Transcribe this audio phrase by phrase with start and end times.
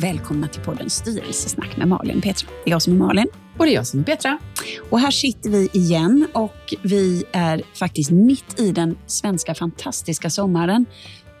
[0.00, 2.48] Välkomna till podden Styrelsesnack med Malin Petra.
[2.64, 3.26] Det är jag som är Malin.
[3.58, 4.38] Och det är jag som är Petra.
[4.90, 10.86] Och här sitter vi igen och vi är faktiskt mitt i den svenska fantastiska sommaren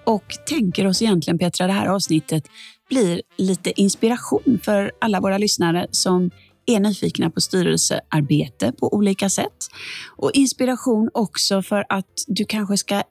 [0.04, 2.44] och tänker oss egentligen, Petra, det här avsnittet
[2.88, 6.30] blir lite inspiration för alla våra lyssnare som
[6.66, 9.68] är nyfikna på styrelsearbete på olika sätt.
[10.16, 13.02] Och inspiration också för att du kanske ska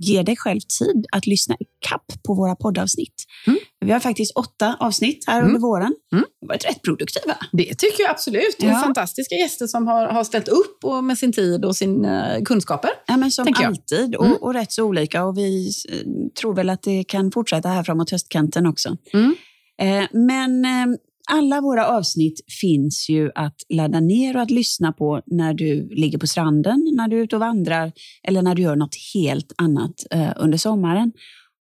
[0.00, 3.24] ge dig själv tid att lyssna i kapp på våra poddavsnitt.
[3.46, 3.58] Mm.
[3.80, 5.46] Vi har faktiskt åtta avsnitt här mm.
[5.46, 5.94] under våren.
[6.12, 6.24] Mm.
[6.40, 7.36] Vi har varit rätt produktiva.
[7.52, 8.56] Det tycker jag absolut.
[8.58, 8.74] Ja.
[8.74, 12.90] fantastiska gäster som har, har ställt upp och med sin tid och sina uh, kunskaper.
[13.06, 14.36] Ja, men som alltid och, mm.
[14.40, 15.24] och, rätt så olika.
[15.24, 18.96] Och vi uh, tror väl att det kan fortsätta här framåt höstkanten också.
[19.12, 19.34] Mm.
[19.82, 20.98] Eh, men eh,
[21.30, 26.18] alla våra avsnitt finns ju att ladda ner och att lyssna på när du ligger
[26.18, 30.06] på stranden, när du är ute och vandrar eller när du gör något helt annat
[30.10, 31.12] eh, under sommaren.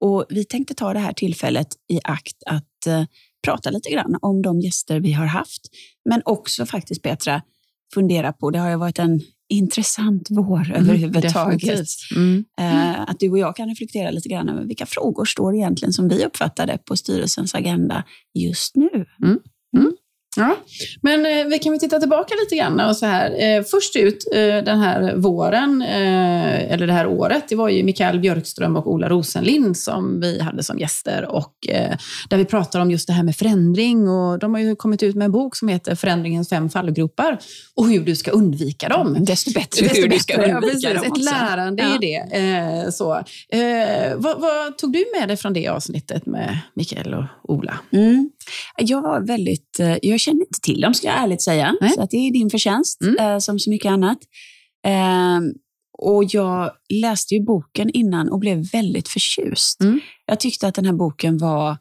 [0.03, 3.03] Och vi tänkte ta det här tillfället i akt att eh,
[3.45, 5.61] prata lite grann om de gäster vi har haft.
[6.09, 7.41] Men också faktiskt Petra,
[7.93, 11.87] fundera på, det har ju varit en intressant vår mm, överhuvudtaget.
[12.15, 12.45] Mm.
[12.59, 16.09] Eh, att du och jag kan reflektera lite grann över vilka frågor står egentligen som
[16.09, 19.05] vi uppfattade på styrelsens agenda just nu.
[19.23, 19.39] Mm.
[20.35, 20.57] Ja,
[21.01, 22.79] men eh, vi kan väl titta tillbaka lite grann.
[22.79, 23.57] Och så här.
[23.57, 27.83] Eh, först ut eh, den här våren, eh, eller det här året, det var ju
[27.83, 31.25] Mikael Björkström och Ola Rosenlind som vi hade som gäster.
[31.31, 31.97] Och, eh,
[32.29, 34.09] där vi pratar om just det här med förändring.
[34.09, 37.39] Och de har ju kommit ut med en bok som heter Förändringens fem fallgropar
[37.75, 39.17] och hur du ska undvika dem.
[39.19, 40.15] Desto bättre Desto hur bättre.
[40.15, 41.03] du ska undvika ja, dem.
[41.03, 41.23] Ett också.
[41.23, 41.95] lärande ja.
[41.95, 42.37] i det.
[42.37, 43.23] Eh, så.
[44.15, 47.79] Vad, vad, tog du med dig från det avsnittet med Mikael och Ola?
[47.91, 48.29] Mm.
[48.77, 51.75] Jag var väldigt, eh, jag kände inte till dem ska jag ärligt säga.
[51.81, 51.89] Nej.
[51.89, 53.17] Så att det är din förtjänst mm.
[53.19, 54.17] Eh, som så mycket annat.
[54.85, 55.53] Ehm,
[55.97, 56.71] och jag
[57.01, 59.81] läste ju boken innan och blev väldigt förtjust.
[59.81, 59.99] Mm.
[60.25, 61.77] Jag tyckte att den här boken var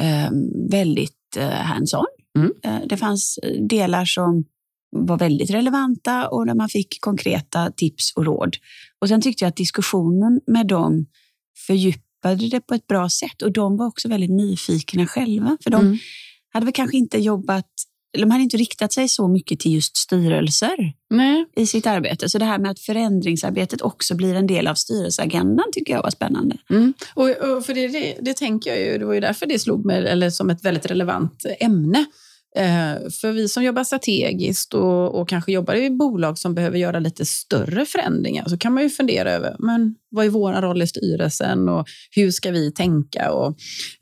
[0.00, 2.06] ehm, väldigt eh, hands-on.
[2.38, 2.52] Mm.
[2.88, 3.38] Det fanns
[3.68, 4.44] delar som
[4.96, 8.56] var väldigt relevanta och där man fick konkreta tips och råd.
[9.00, 11.06] Och Sen tyckte jag att diskussionen med dem
[11.66, 15.56] fördjupade greppade det på ett bra sätt och de var också väldigt nyfikna själva.
[15.62, 15.98] För de mm.
[16.52, 17.66] hade väl kanske inte jobbat
[18.12, 21.46] de hade inte riktat sig så mycket till just styrelser Nej.
[21.56, 22.28] i sitt arbete.
[22.28, 26.10] Så det här med att förändringsarbetet också blir en del av styrelseagendan tycker jag var
[26.10, 26.56] spännande.
[26.70, 26.94] Mm.
[27.14, 29.84] Och, och, för det, det, det, tänker jag ju, det var ju därför det slog
[29.84, 32.04] mig eller som ett väldigt relevant ämne.
[32.56, 36.98] Eh, för vi som jobbar strategiskt och, och, kanske jobbar i bolag som behöver göra
[36.98, 40.86] lite större förändringar så kan man ju fundera över men vad är vår roll i
[40.86, 43.56] styrelsen och hur ska vi tänka och,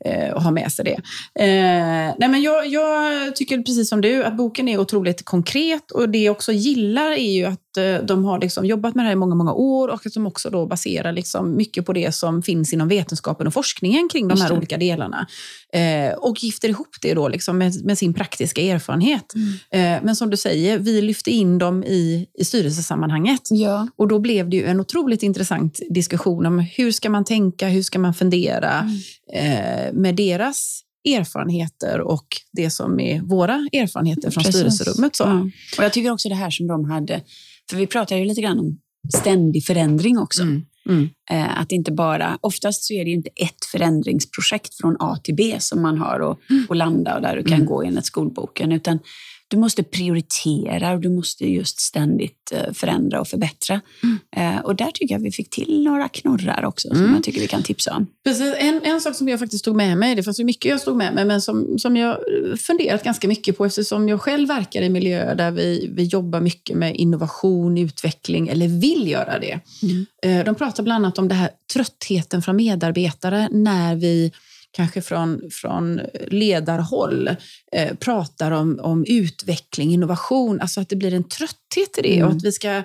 [0.05, 1.01] eh, och ha med sig det.
[1.43, 6.09] Eh, nej men jag, jag, tycker precis som du att boken är otroligt konkret och
[6.09, 9.13] det jag också gillar är ju att eh, de har liksom jobbat med det här
[9.13, 12.41] i många, många år och att de också då baserar liksom mycket på det som
[12.41, 15.27] finns inom vetenskapen och forskningen kring de här olika delarna.
[15.73, 19.33] Eh, och gifter ihop det då liksom med, med sin praktiska erfarenhet.
[19.35, 19.97] Mm.
[19.97, 23.41] Eh, men som du säger, vi lyfte in dem i, i styrelsesammanhanget.
[23.49, 23.87] Ja.
[23.95, 27.81] Och då blev det ju en otroligt intressant diskussion om hur ska man tänka, hur
[27.81, 28.95] ska man fundera mm.
[29.33, 34.55] eh, med deras erfarenheter och det som är våra erfarenheter från Precis.
[34.55, 35.15] styrelserummet.
[35.15, 35.23] Så.
[35.23, 35.49] Ja.
[35.77, 37.21] Och Jag tycker också det här som de hade,
[37.69, 38.79] för vi pratar ju lite grann om
[39.19, 40.41] ständig förändring också.
[40.41, 40.65] Mm.
[40.89, 41.09] Mm.
[41.31, 45.55] Eh, att inte bara, oftast så är det inte ett förändringsprojekt från A till B
[45.59, 46.65] som man har och, mm.
[46.69, 47.65] och landa och där du kan mm.
[47.65, 48.99] gå enligt skolboken, utan
[49.49, 53.81] du måste prioritera och du måste just ständigt eh, förändra och förbättra.
[54.03, 54.19] Mm.
[54.55, 57.03] Eh, och där tycker jag vi fick till några knorrar också mm.
[57.03, 58.07] som jag tycker vi kan tipsa om.
[58.23, 58.55] Precis.
[58.57, 60.97] En, en sak som jag faktiskt tog med mig, det fanns ju mycket jag tog
[60.97, 62.17] med mig, men som, som jag
[62.67, 66.77] funderat ganska mycket på eftersom jag själv verkar i miljöer där vi, vi jobbar mycket
[66.77, 69.59] med innovation, utveckling eller vill göra det.
[69.83, 70.05] Mm.
[70.23, 74.31] Eh, de pratar bland annat om det här tröttheten från medarbetare när vi
[74.71, 77.29] kanske från, från ledarhåll
[77.71, 82.27] eh, pratar om, om utveckling, innovation, alltså att det blir en trötthet i det mm.
[82.27, 82.83] och att vi ska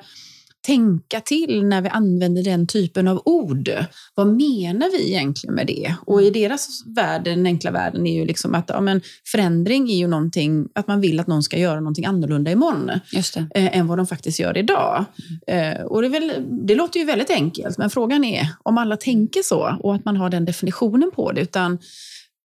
[0.67, 3.71] tänka till när vi använder den typen av ord.
[4.15, 5.95] Vad menar vi egentligen med det?
[6.07, 9.97] Och i deras värld, den enkla världen, är ju liksom att ja, men förändring är
[9.97, 13.47] ju någonting, att man vill att någon ska göra någonting annorlunda imorgon Just det.
[13.55, 15.05] Eh, än vad de faktiskt gör idag.
[15.49, 15.77] Mm.
[15.77, 16.33] Eh, och det, väl,
[16.67, 20.17] det, låter ju väldigt enkelt, men frågan är om alla tänker så och att man
[20.17, 21.41] har den definitionen på det.
[21.41, 21.79] Utan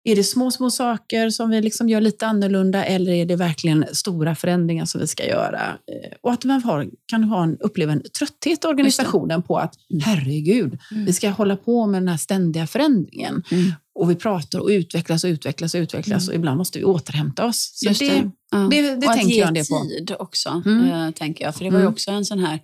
[0.04, 3.84] är det små, små saker som vi liksom gör lite annorlunda eller är det verkligen
[3.92, 5.60] stora förändringar som vi ska göra?
[5.62, 9.74] Eh, och att man har, kan ha en, uppleva en trötthet i organisationen på att
[9.90, 10.02] mm.
[10.04, 11.04] herregud, mm.
[11.04, 13.42] vi ska hålla på med den här ständiga förändringen.
[13.50, 13.72] Mm.
[13.94, 16.32] Och vi pratar och utvecklas och utvecklas och utvecklas mm.
[16.32, 17.70] och ibland måste vi återhämta oss.
[17.74, 18.68] Så Just det, det, ja.
[18.70, 19.76] det, det och tänker jag det på.
[19.76, 21.54] att ge tid också, äh, tänker jag.
[21.54, 21.92] För det var ju mm.
[21.92, 22.60] också en sån här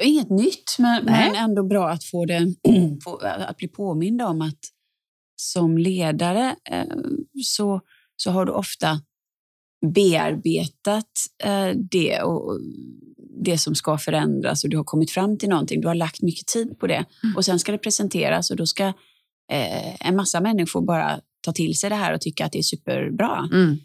[0.00, 2.36] Inget nytt, men, men ändå bra att få det
[3.22, 4.58] att bli påmind om att
[5.36, 6.84] som ledare eh,
[7.44, 7.80] så,
[8.16, 9.00] så har du ofta
[9.94, 11.10] bearbetat
[11.44, 12.60] eh, det och
[13.44, 15.80] det som ska förändras och du har kommit fram till någonting.
[15.80, 17.36] Du har lagt mycket tid på det mm.
[17.36, 18.86] och sen ska det presenteras och då ska
[19.52, 22.62] eh, en massa människor bara ta till sig det här och tycka att det är
[22.62, 23.78] superbra mm.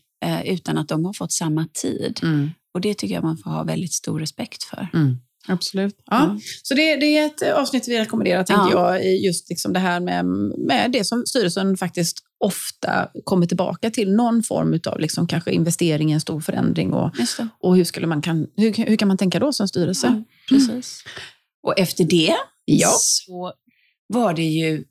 [0.45, 2.19] utan att de har fått samma tid.
[2.23, 2.49] Mm.
[2.73, 4.87] Och det tycker jag man får ha väldigt stor respekt för.
[5.49, 5.95] Absolut.
[6.05, 6.23] Ja.
[6.23, 6.39] Mm.
[6.63, 8.97] Så det, det, är ett avsnitt vi rekommenderar, tänker ja.
[8.97, 10.25] jag, just liksom det här med,
[10.57, 14.15] med det som styrelsen faktiskt ofta kommer tillbaka till.
[14.15, 16.93] Någon form av liksom kanske investering i en stor förändring.
[16.93, 17.11] Och,
[17.59, 20.07] och hur, skulle man kan, hur, hur kan man tänka då som styrelse?
[20.07, 20.69] Ja, precis.
[21.05, 21.15] Mm.
[21.63, 22.35] Och efter det
[22.65, 22.91] ja.
[22.99, 23.53] så
[24.07, 24.83] var det ju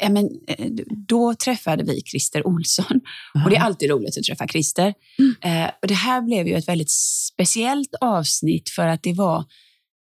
[0.00, 0.70] Ja, men, eh,
[1.08, 3.00] då träffade vi Christer Olsson
[3.44, 4.94] och det är alltid roligt att träffa Christer.
[5.18, 5.64] Mm.
[5.64, 9.44] Eh, och det här blev ju ett väldigt speciellt avsnitt för att det var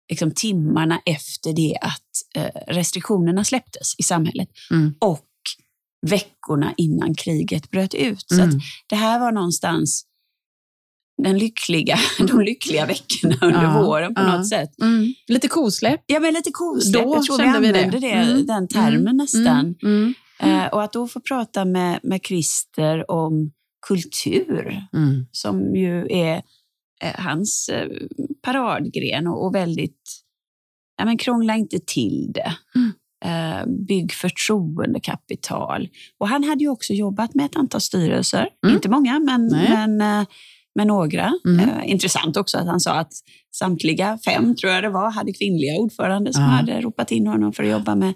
[0.09, 4.93] liksom, timmarna efter det att eh, restriktionerna släpptes i samhället mm.
[4.99, 5.25] och
[6.07, 8.31] veckorna innan kriget bröt ut.
[8.31, 8.51] Mm.
[8.51, 8.59] Så
[8.89, 10.05] det här var någonstans
[11.23, 11.97] den lyckliga,
[12.27, 14.37] de lyckliga veckorna under ja, våren på ja.
[14.37, 14.81] något sätt.
[14.81, 15.13] Mm.
[15.27, 16.01] Lite kosläpp.
[16.05, 17.03] Ja, men lite kosläpp.
[17.03, 17.99] Då jag tror vi använde det.
[17.99, 18.45] det mm.
[18.45, 19.17] den termen mm.
[19.17, 19.75] nästan.
[19.83, 20.13] Mm.
[20.43, 23.51] Uh, och att då få prata med, med Christer om
[23.87, 25.25] kultur, mm.
[25.31, 26.41] som ju är
[27.15, 27.89] hans eh,
[28.41, 30.01] paradgren och, väldigt,
[30.97, 32.53] ja men krångla inte till det.
[32.75, 32.91] Mm.
[33.25, 35.89] Eh, bygg förtroendekapital.
[36.17, 38.75] Och han hade ju också jobbat med ett antal styrelser, mm.
[38.75, 40.27] inte många men, men eh,
[40.75, 41.33] med några.
[41.45, 41.69] Mm.
[41.69, 43.13] Eh, intressant också att han sa att
[43.55, 46.49] samtliga fem, tror jag det var, hade kvinnliga ordförande som ja.
[46.49, 48.13] hade ropat in honom för att jobba med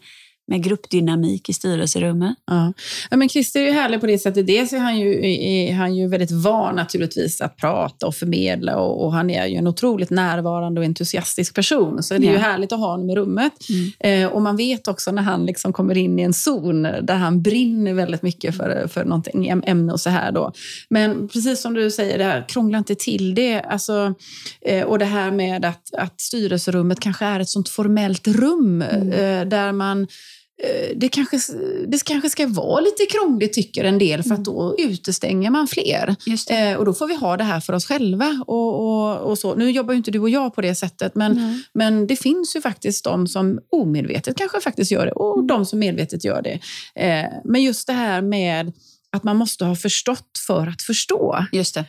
[0.47, 2.35] med gruppdynamik i styrelserummet.
[2.45, 2.73] Ja.
[3.11, 3.17] ja.
[3.17, 4.47] men Christer är ju härlig på det sättet.
[4.47, 5.29] Dels är han ju,
[5.69, 9.55] är han ju väldigt van naturligtvis att prata och förmedla och, och, han är ju
[9.55, 12.03] en otroligt närvarande och entusiastisk person.
[12.03, 12.31] Så det är ja.
[12.31, 13.53] ju härligt att ha honom i rummet.
[13.69, 14.23] Mm.
[14.23, 17.41] Eh, och man vet också när han liksom kommer in i en zon där han
[17.41, 20.51] brinner väldigt mycket för, för någonting, ämne och så här då.
[20.89, 23.61] Men precis som du säger, det här, krångla inte till det.
[23.61, 24.13] Alltså,
[24.61, 29.11] eh, och det här med att, att styrelserummet kanske är ett sånt formellt rum mm.
[29.11, 30.07] eh, där man
[30.95, 31.37] det kanske,
[31.87, 34.53] det kanske ska vara lite krångligt tycker en del för att mm.
[34.53, 36.15] då utestänger man fler.
[36.49, 38.43] Eh, och då får vi ha det här för oss själva.
[38.47, 39.55] Och, och, och, så.
[39.55, 41.61] Nu jobbar ju inte du och jag på det sättet men, mm.
[41.73, 45.47] men det finns ju faktiskt de som omedvetet kanske faktiskt gör det och mm.
[45.47, 46.59] de som medvetet gör det.
[47.03, 48.73] Eh, men just det här med
[49.11, 51.45] att man måste ha förstått för att förstå.
[51.51, 51.85] Just det.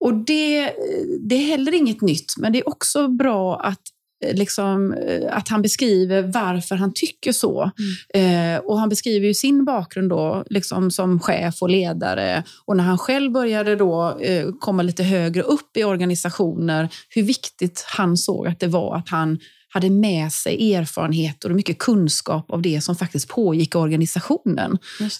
[0.00, 0.72] Och det,
[1.20, 5.48] det är heller inget nytt, men det är också bra att Eh, liksom, eh, att
[5.48, 7.70] han beskriver varför han tycker så.
[8.14, 8.54] Mm.
[8.54, 12.44] Eh, och Han beskriver ju sin bakgrund då, liksom som chef och ledare.
[12.64, 17.84] Och när han själv började då, eh, komma lite högre upp i organisationer, hur viktigt
[17.88, 19.38] han såg att det var att han
[19.70, 24.78] hade med sig erfarenheter och mycket kunskap av det som faktiskt pågick i organisationen.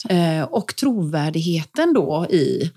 [0.09, 2.69] Eh, och trovärdigheten då i Eh,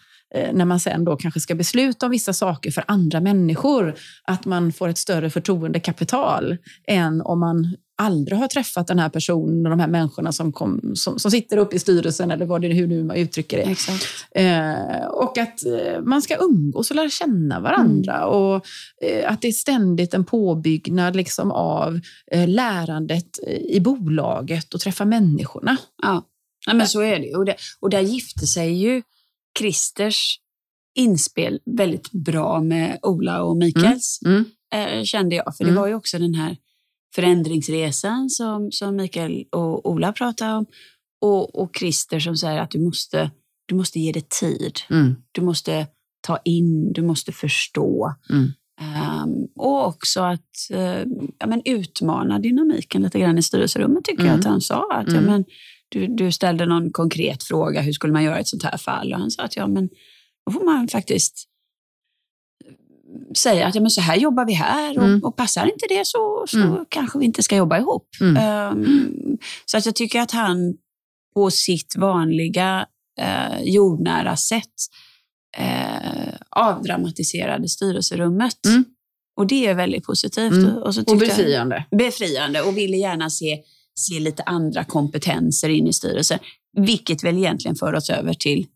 [0.54, 4.74] när man sen då kanske ska besluta om vissa saker för andra människor, att man
[4.74, 6.57] får ett större förtroendekapital
[6.88, 10.92] än om man aldrig har träffat den här personen och de här människorna som, kom,
[10.95, 13.75] som, som sitter uppe i styrelsen eller vad det hur nu man uttrycker det.
[14.42, 18.29] Eh, och att eh, man ska umgås och lära känna varandra mm.
[18.29, 18.65] och
[19.01, 22.00] eh, att det är ständigt en påbyggnad liksom av
[22.32, 23.39] eh, lärandet
[23.70, 25.77] i bolaget och träffa människorna.
[26.03, 26.25] Ja,
[26.67, 27.36] ja men så är det.
[27.36, 27.56] Och, det.
[27.79, 29.01] och där gifte sig ju
[29.60, 30.39] Christers
[30.96, 34.46] inspel väldigt bra med Ola och Mikaels, mm.
[34.74, 35.00] Mm.
[35.00, 35.58] Eh, kände jag.
[35.58, 35.81] För det mm.
[35.81, 36.58] var ju också den här
[37.15, 40.65] förändringsresan som, som Mikael och Ola pratade om.
[41.22, 43.31] Och, och Christer som säger att du måste,
[43.65, 44.79] du måste ge det tid.
[44.89, 45.15] Mm.
[45.31, 45.88] Du måste
[46.22, 48.15] ta in, du måste förstå.
[48.81, 51.03] Um, och också att uh,
[51.38, 54.93] ja, men utmana dynamiken lite grann i styrelserummet tycker jag att han sa.
[54.93, 55.46] Att, ja, men,
[55.91, 59.13] du, du ställde någon konkret fråga, hur skulle man göra i ett sånt här fall?
[59.13, 59.89] Och han sa att ja, men
[60.45, 61.48] då får man faktiskt
[63.38, 65.24] säga att ja, men så här jobbar vi här och, mm.
[65.24, 66.86] och passar inte det så, så mm.
[66.89, 68.07] kanske vi inte ska jobba ihop.
[68.21, 68.71] Mm.
[68.71, 70.74] Um, så att jag tycker att han
[71.33, 72.86] på sitt vanliga
[73.21, 74.75] uh, jordnära sätt
[75.60, 78.65] uh, avdramatiserade styrelserummet.
[78.65, 78.86] Mm.
[79.36, 80.53] Och det är väldigt positivt.
[80.53, 80.77] Mm.
[80.77, 81.86] Och, så och befriande.
[81.89, 83.63] Jag, befriande och ville gärna se
[84.00, 86.39] se lite andra kompetenser in i styrelsen.
[86.77, 88.67] Vilket väl egentligen för oss över till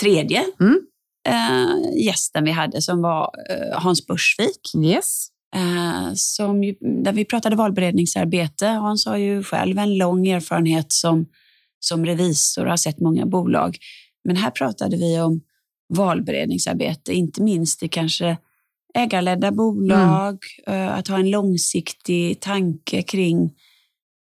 [0.00, 0.80] tredje mm.
[1.28, 4.74] äh, gästen vi hade som var äh, Hans Bursvik.
[4.84, 5.28] Yes.
[5.56, 8.66] Äh, som ju, där vi pratade valberedningsarbete.
[8.66, 11.26] Hans har ju själv en lång erfarenhet som,
[11.80, 13.78] som revisor och har sett många bolag.
[14.24, 15.40] Men här pratade vi om
[15.94, 18.36] valberedningsarbete, inte minst i kanske
[18.94, 20.88] ägarledda bolag, mm.
[20.88, 23.54] att ha en långsiktig tanke kring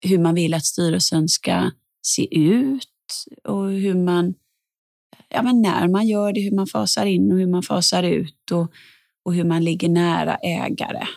[0.04, 2.90] hur man vill att styrelsen ska se ut,
[3.44, 4.34] och hur man,
[5.30, 8.52] ja, men när man gör det, hur man fasar in och hur man fasar ut
[8.52, 8.72] och,
[9.26, 11.08] och hur man ligger nära ägare.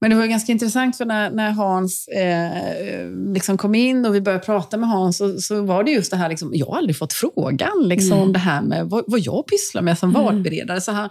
[0.00, 4.20] Men det var ganska intressant för när, när Hans eh, liksom kom in och vi
[4.20, 6.98] började prata med Hans så, så var det just det här, liksom, jag har aldrig
[6.98, 8.22] fått frågan liksom, mm.
[8.22, 10.22] om det här med vad, vad jag pysslar med som mm.
[10.22, 10.80] valberedare.
[10.80, 11.10] Så han,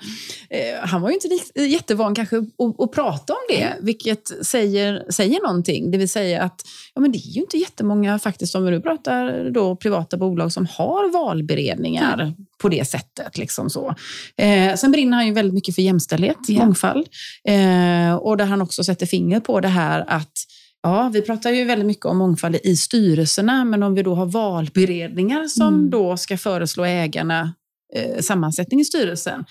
[0.49, 5.41] eh, han var ju inte jättevan kanske att, att prata om det, vilket säger, säger
[5.41, 5.91] någonting.
[5.91, 6.61] Det vill säga att
[6.93, 10.67] ja, men det är ju inte jättemånga faktiskt, om nu pratar då, privata bolag som
[10.71, 12.33] har valberedningar mm.
[12.61, 13.37] På det sättet.
[13.37, 13.95] Liksom så.
[14.37, 16.65] Eh, sen brinner han ju väldigt mycket för jämställdhet, yeah.
[16.65, 17.07] mångfald.
[17.47, 20.31] Eh, och där han också sätter finger på det här att
[20.85, 24.25] Ja, vi pratar ju väldigt mycket om mångfald i styrelserna, men om vi då har
[24.25, 25.89] valberedningar som mm.
[25.89, 27.53] då ska föreslå ägarna
[27.95, 29.45] eh, sammansättning i styrelsen.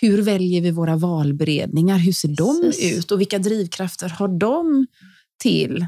[0.00, 1.98] Hur väljer vi våra valberedningar?
[1.98, 2.80] Hur ser Precis.
[2.80, 4.86] de ut och vilka drivkrafter har de
[5.42, 5.86] till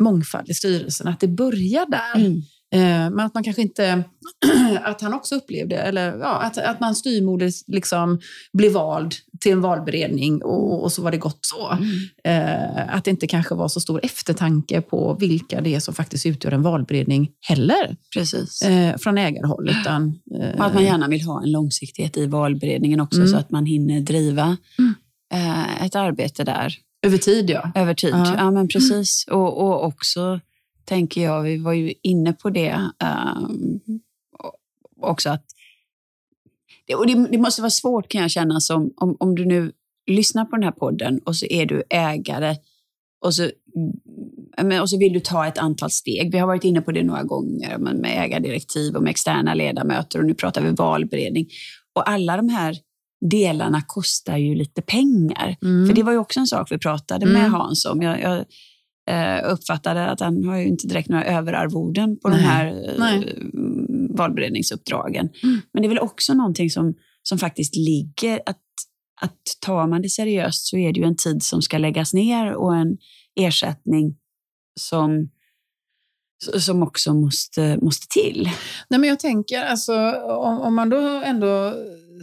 [0.00, 1.08] mångfald i styrelsen?
[1.08, 2.26] Att det börjar där.
[2.26, 2.42] Mm.
[2.72, 4.04] Eh, men att man kanske inte,
[4.82, 8.20] att han också upplevde, eller ja, att, att man styrmodigt liksom
[8.52, 11.70] blev vald till en valberedning och, och så var det gott så.
[11.70, 11.88] Mm.
[12.24, 16.26] Eh, att det inte kanske var så stor eftertanke på vilka det är som faktiskt
[16.26, 17.96] utgör en valberedning heller.
[18.14, 18.62] Precis.
[18.62, 19.70] Eh, från ägarhåll.
[19.80, 20.18] Utan,
[20.58, 23.28] och att man gärna vill ha en långsiktighet i valberedningen också mm.
[23.28, 24.94] så att man hinner driva mm.
[25.80, 26.74] Ett arbete där.
[27.06, 27.72] Över tid ja.
[27.74, 29.24] Över tid, ja, ja men precis.
[29.30, 30.40] Och, och också
[30.84, 31.42] tänker jag.
[31.42, 32.90] Vi var ju inne på det
[33.38, 33.80] um,
[35.00, 35.30] också.
[35.30, 35.44] att
[36.86, 39.72] det, och det, det, måste vara svårt kan jag känna som om, om du nu
[40.06, 42.56] lyssnar på den här podden och så är du ägare
[43.24, 43.50] och så,
[44.58, 46.32] mm, och så vill du ta ett antal steg.
[46.32, 50.24] Vi har varit inne på det några gånger med ägardirektiv och med externa ledamöter och
[50.24, 51.48] nu pratar vi valberedning.
[51.94, 52.76] Och alla de här
[53.20, 55.56] delarna kostar ju lite pengar.
[55.62, 55.86] Mm.
[55.86, 57.52] För det var ju också en sak vi pratade med mm.
[57.52, 58.02] Hans om.
[58.02, 58.44] Jag, jag
[59.10, 62.38] eh, uppfattade att han har ju inte direkt några överarvoden på Nej.
[62.38, 62.66] de här
[62.98, 63.22] eh,
[64.16, 65.28] valberedningsuppdragen.
[65.42, 65.60] Mm.
[65.72, 68.62] Men det är väl också någonting som, som faktiskt ligger, att,
[69.20, 72.54] att tar man det seriöst så är det ju en tid som ska läggas ner
[72.54, 72.98] och en
[73.36, 74.16] ersättning
[74.80, 75.28] som
[76.58, 78.50] som också måste, måste till.
[78.88, 81.74] Nej, men jag tänker, alltså, om, om man då ändå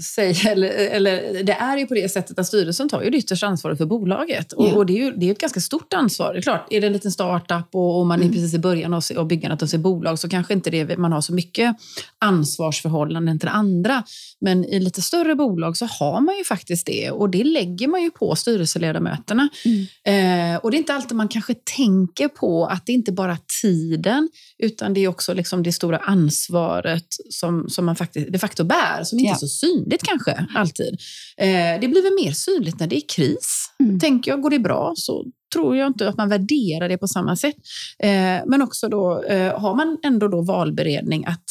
[0.01, 3.47] säger, eller, eller det är ju på det sättet att styrelsen tar ju det yttersta
[3.47, 4.53] ansvaret för bolaget.
[4.53, 4.77] Och, yeah.
[4.77, 6.33] och, det är ju det är ett ganska stort ansvar.
[6.33, 8.29] Det är klart, är det en liten startup och, och man mm.
[8.29, 11.11] är precis i början av, av byggandet av sitt bolag så kanske inte det, man
[11.11, 11.75] har så mycket
[12.19, 14.03] ansvarsförhållanden till andra.
[14.41, 18.03] Men i lite större bolag så har man ju faktiskt det och det lägger man
[18.03, 19.49] ju på styrelseledamöterna.
[19.65, 20.53] Mm.
[20.53, 23.37] Eh, och det är inte alltid man kanske tänker på att det inte bara är
[23.61, 28.63] tiden utan det är också liksom det stora ansvaret som, som man faktiskt de facto
[28.63, 29.35] bär, som inte yeah.
[29.35, 30.97] är så synligt kanske alltid.
[31.37, 33.71] Eh, det blir väl mer synligt när det är kris.
[33.79, 33.99] Mm.
[33.99, 37.35] Tänker jag, går det bra så tror jag inte att man värderar det på samma
[37.35, 37.55] sätt.
[37.99, 41.45] Eh, men också då eh, har man ändå då valberedning att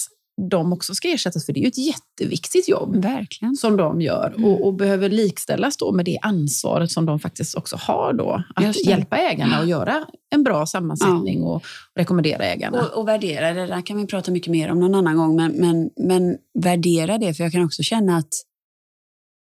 [0.50, 3.56] de också ska ersättas, för det är ju ett jätteviktigt jobb Verkligen.
[3.56, 4.62] som de gör och, mm.
[4.62, 9.16] och, behöver likställas då med det ansvaret som de faktiskt också har då, att hjälpa
[9.16, 11.46] ägarna att göra en bra sammansättning ja.
[11.46, 11.62] och
[11.94, 12.82] rekommendera ägarna.
[12.82, 15.52] Och, och, värdera det, där kan vi prata mycket mer om någon annan gång, men,
[15.52, 18.34] men, men värdera det, för jag kan också känna att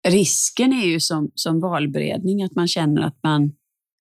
[0.07, 3.51] risken är ju som, som valberedning att man känner att man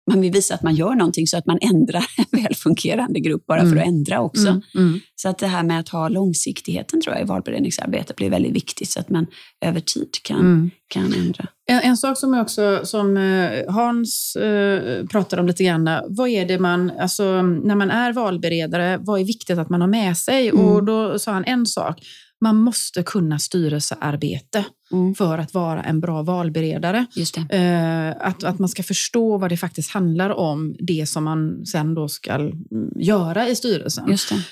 [0.07, 3.59] man vill visa att man gör någonting så att man ändrar en välfungerande grupp bara
[3.59, 3.71] mm.
[3.71, 4.47] för att ändra också.
[4.47, 4.61] Mm.
[4.75, 4.99] Mm.
[5.15, 8.89] Så att det här med att ha långsiktigheten tror jag i valberedningsarbetet blir väldigt viktigt
[8.89, 9.27] så att man
[9.65, 10.71] över tid kan, mm.
[10.87, 11.47] kan ändra.
[11.67, 16.45] En, en, sak som, också, som eh, Hans eh, pratade om lite grann, vad är
[16.45, 20.51] det man, alltså, när man är valberedare, vad är viktigt att man har med sig?
[20.51, 20.85] Och mm.
[20.85, 22.01] då sa han en sak,
[22.41, 25.15] man måste kunna styrelsearbete mm.
[25.15, 27.05] för att vara en bra valberedare.
[27.49, 31.93] Eh, att, att man ska förstå vad det faktiskt handlar om, det som man sen
[31.93, 32.53] då ska mm,
[32.95, 34.09] göra i styrelsen.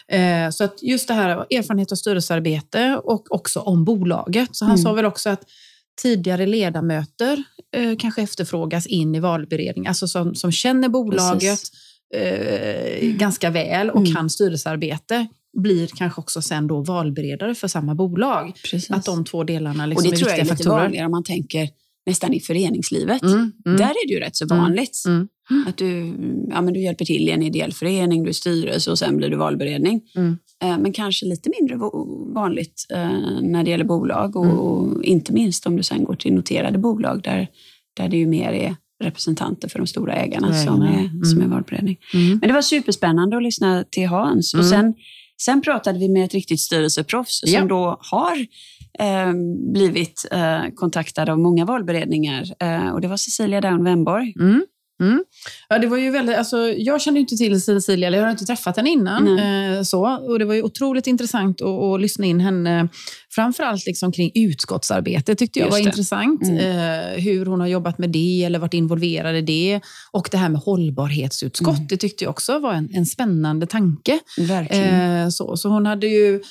[0.07, 4.55] Eh, så att just det här erfarenhet av styrelsearbete och också om bolaget.
[4.55, 4.83] Så han mm.
[4.83, 5.43] sa väl också att
[6.01, 7.43] tidigare ledamöter
[7.75, 11.59] eh, kanske efterfrågas in i valberedning, alltså som, som känner bolaget
[12.15, 13.17] eh, mm.
[13.17, 14.13] ganska väl och mm.
[14.13, 18.53] kan styrelsearbete blir kanske också sen då valberedare för samma bolag.
[18.72, 18.91] Precis.
[18.91, 20.79] Att de två delarna liksom och det är tror jag är lite faktorer.
[20.79, 21.69] vanligare om man tänker
[22.05, 23.22] nästan i föreningslivet.
[23.22, 23.77] Mm, mm.
[23.77, 25.03] Där är det ju rätt så vanligt.
[25.07, 25.67] Mm, mm.
[25.67, 26.13] Att du,
[26.50, 29.29] ja, men du hjälper till i en ideell förening, du är styrelse och sen blir
[29.29, 30.01] du valberedning.
[30.15, 30.38] Mm.
[30.63, 31.75] Eh, men kanske lite mindre
[32.33, 35.03] vanligt eh, när det gäller bolag och, mm.
[35.03, 37.48] inte minst om du sen går till noterade bolag där,
[37.98, 41.98] där det ju mer är representanter för de stora ägarna som är, som är valberedning.
[42.13, 44.53] Men det var superspännande att lyssna till Hans.
[44.53, 44.93] Och sen
[45.41, 47.59] Sen pratade vi med ett riktigt styrelseproffs ja.
[47.59, 48.37] som då har
[48.99, 49.33] eh,
[49.73, 52.43] blivit eh, kontaktad av många valberedningar.
[52.59, 54.33] Eh, och det var Cecilia Down Wemborg.
[54.39, 54.65] Mm.
[55.01, 55.23] Mm.
[55.69, 58.45] Ja, det var ju väldigt, alltså, jag kände inte till Cecilia, eller jag har inte
[58.45, 59.39] träffat henne innan.
[59.39, 62.88] Eh, så, och Det var ju otroligt intressant att, att lyssna in henne.
[63.35, 65.89] Framförallt liksom kring utskottsarbete tyckte jag Just var det.
[65.89, 66.43] intressant.
[66.43, 66.57] Mm.
[66.57, 69.81] Eh, hur hon har jobbat med det eller varit involverad i det.
[70.12, 71.88] Och det här med hållbarhetsutskott, mm.
[71.88, 74.19] det tyckte jag också var en, en spännande tanke.
[74.38, 75.23] Verkligen.
[75.23, 76.41] Eh, så, så hon hade ju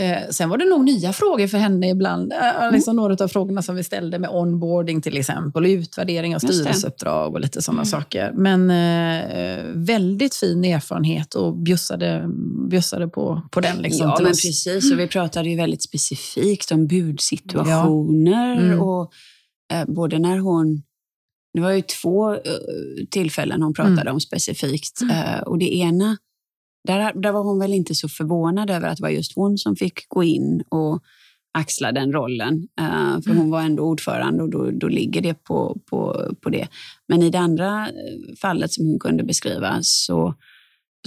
[0.00, 2.32] Eh, sen var det nog nya frågor för henne ibland.
[2.32, 2.74] Eh, mm.
[2.74, 7.34] liksom några av frågorna som vi ställde med onboarding till exempel, och utvärdering av styrelseuppdrag
[7.34, 7.86] och lite sådana mm.
[7.86, 8.32] saker.
[8.34, 12.24] Men eh, väldigt fin erfarenhet och bjussade,
[12.70, 13.78] bjussade på, på den.
[13.78, 14.42] Liksom, ja, men oss.
[14.42, 14.92] precis.
[14.92, 18.54] Och vi pratade ju väldigt specifikt om budsituationer.
[18.54, 18.60] Ja.
[18.60, 18.80] Mm.
[18.80, 19.12] Och,
[19.72, 20.82] eh, både när hon
[21.54, 22.38] det var ju två uh,
[23.10, 24.14] tillfällen hon pratade mm.
[24.14, 25.02] om specifikt.
[25.02, 26.16] Uh, och det ena
[26.84, 29.76] där, där var hon väl inte så förvånad över att det var just hon som
[29.76, 31.02] fick gå in och
[31.54, 32.54] axla den rollen.
[32.80, 33.38] Uh, för mm.
[33.38, 36.68] hon var ändå ordförande och då, då ligger det på, på, på det.
[37.08, 40.34] Men i det andra eh, fallet som hon kunde beskriva så,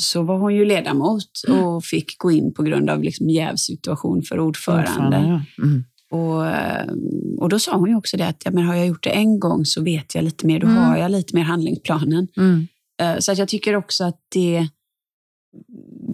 [0.02, 1.64] så var hon ju ledamot mm.
[1.64, 4.90] och fick gå in på grund av liksom jävsituation för ordförande.
[4.90, 5.64] ordförande ja.
[5.64, 5.84] mm.
[6.12, 6.94] och, eh,
[7.40, 9.40] och då sa hon ju också det att ja, men har jag gjort det en
[9.40, 10.84] gång så vet jag lite mer, då mm.
[10.84, 12.28] har jag lite mer handlingsplanen.
[13.02, 14.68] Uh, så att jag tycker också att det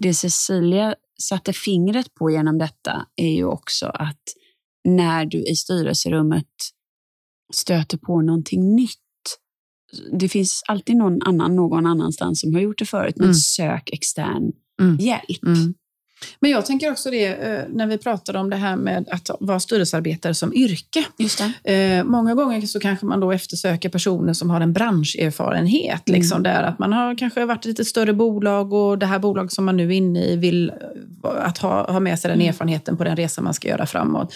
[0.02, 4.22] det Cecilia satte fingret på genom detta är ju också att
[4.84, 6.46] när du i styrelserummet
[7.54, 8.98] stöter på någonting nytt,
[10.12, 13.34] det finns alltid någon annan någon annanstans som har gjort det förut, men mm.
[13.34, 14.96] sök extern mm.
[14.96, 15.46] hjälp.
[15.46, 15.74] Mm.
[16.40, 19.60] Men jag tänker också det, eh, när vi pratar om det här med att vara
[19.60, 21.04] styrelsearbetare som yrke.
[21.18, 26.08] Just eh, många gånger så kanske man då eftersöker personer som har en branscherfarenhet.
[26.08, 26.18] Mm.
[26.18, 29.52] Liksom där att man har kanske varit i lite större bolag och det här bolaget
[29.52, 32.48] som man nu är inne i vill eh, att ha, ha med sig den mm.
[32.48, 34.34] erfarenheten på den resa man ska göra framåt.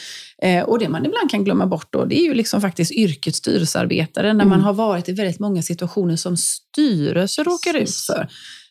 [0.66, 4.26] och det man ibland kan glömma bort då, det är ju liksom faktiskt yrket styrelsearbetare,
[4.26, 4.48] när mm.
[4.48, 8.28] man har varit i väldigt många situationer som styrelse råkar ut för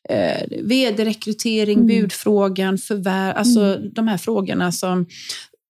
[0.09, 1.87] eh, vd-rekrytering, mm.
[1.87, 3.93] budfrågan, förvärv, alltså mm.
[3.93, 5.05] de här frågorna som...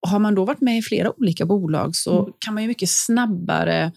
[0.08, 2.34] Har man då varit med i flera olika bolag så mm.
[2.40, 3.92] kan man ju mycket snabbare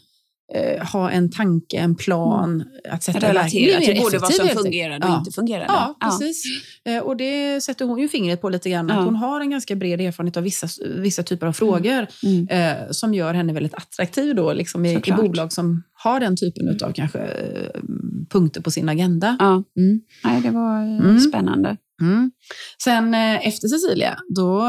[0.54, 2.54] eh, ha en tanke, en plan.
[2.54, 2.66] Mm.
[2.90, 5.18] Att sätta Relatera till både vad som fungerade och ja.
[5.18, 5.66] inte fungerade.
[5.68, 6.44] Ja, precis.
[6.84, 7.02] Ja.
[7.02, 8.88] Och det sätter hon ju fingret på lite grann.
[8.88, 8.98] Ja.
[8.98, 12.46] Att hon har en ganska bred erfarenhet av vissa, vissa typer av frågor mm.
[12.48, 12.48] Mm.
[12.48, 16.78] Eh, som gör henne väldigt attraktiv då, liksom i, i bolag som har den typen
[16.84, 17.80] av kanske eh,
[18.30, 19.36] punkter på sin agenda.
[19.38, 19.64] Ja.
[19.76, 20.00] Mm.
[20.24, 21.20] Nej, det var eh, mm.
[21.20, 21.76] spännande.
[22.00, 22.30] Mm.
[22.84, 24.68] Sen eh, efter Cecilia, då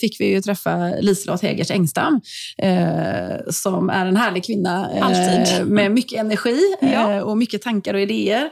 [0.00, 2.20] fick vi ju träffa Liselott Hägers Engstam,
[2.58, 7.12] eh, som är en härlig kvinna eh, med mycket energi ja.
[7.12, 8.50] eh, och mycket tankar och idéer.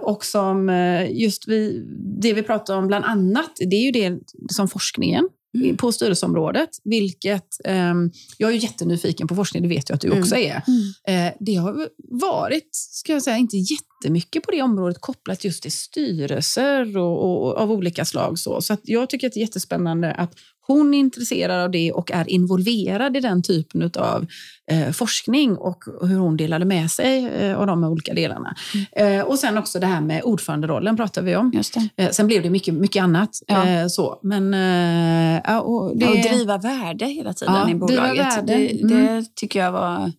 [0.00, 0.68] Och som
[1.10, 1.84] just vi,
[2.22, 4.18] det vi pratar om bland annat, det är ju det
[4.50, 5.76] som forskningen mm.
[5.76, 6.70] på styrelseområdet.
[6.84, 7.94] Vilket, eh,
[8.38, 10.18] jag är ju jättenyfiken på forskning, det vet jag att du mm.
[10.18, 10.62] också är.
[10.68, 11.28] Mm.
[11.28, 11.88] Eh, det har
[12.20, 17.46] varit, ska jag säga, inte jättemycket på det området kopplat just till styrelser och, och,
[17.46, 18.38] och av olika slag.
[18.38, 20.34] Så, så jag tycker att det är jättespännande att
[20.66, 24.26] hon är intresserad av det och är involverad i den typen av
[24.70, 28.56] eh, forskning och hur hon delade med sig eh, av de olika delarna.
[28.74, 29.20] Mm.
[29.20, 31.52] Eh, och sen också det här med ordföranderollen pratar vi om.
[31.96, 33.30] Eh, sen blev det mycket, mycket annat.
[33.46, 33.68] Ja.
[33.68, 34.20] Eh, så.
[34.22, 36.04] Men, eh, och, det...
[36.04, 38.46] ja, och driva värde hela tiden ja, i bolaget.
[38.46, 38.88] Det, mm.
[38.88, 40.12] det, tycker jag var,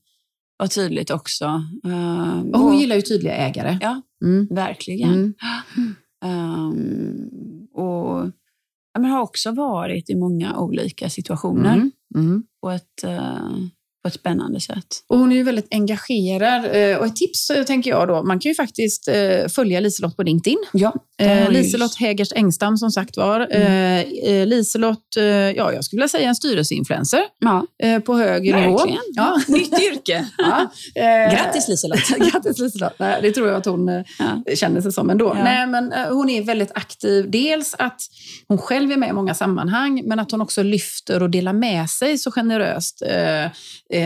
[0.58, 1.46] var tydligt också.
[2.54, 3.78] och hon och, gillar ju tydliga ägare.
[3.82, 4.48] Ja, mm.
[4.52, 5.34] verkligen.
[6.26, 7.30] Um,
[7.74, 8.32] och
[9.00, 11.74] men har också varit i många olika situationer.
[11.74, 11.92] Mm.
[12.16, 12.44] Mm.
[12.62, 13.66] På, ett, uh,
[14.04, 14.88] på ett spännande sätt.
[15.08, 16.66] Och hon är ju väldigt engagerad.
[16.66, 19.10] Eh, och ett tips eh, tänker jag då, man kan ju faktiskt
[19.56, 20.58] följa Liselott på LinkedIn.
[20.72, 23.48] Ja, eh, Liselott Hägers Engstam som sagt var.
[23.52, 24.06] Mm.
[24.24, 25.08] Eh, Liselott,
[25.56, 27.66] ja jag skulle vilja säga en styrelseinfluencer ja.
[28.06, 28.80] på hög nivå.
[29.16, 29.42] Ja.
[29.48, 30.26] Nytt yrke.
[30.38, 30.72] ja.
[31.32, 32.10] Grattis Liselott.
[32.32, 32.98] Grattis Liselott.
[32.98, 33.88] det tror jag att hon
[34.20, 34.56] ja.
[34.56, 35.34] känner sig som ändå.
[35.38, 35.44] Ja.
[35.44, 37.32] Nej, men, hon är väldigt aktiv.
[37.32, 38.02] Dels att
[38.48, 41.90] hon själv är med i många sammanhang, men att hon också lyfter och delar med
[41.90, 43.52] sig så generöst eh,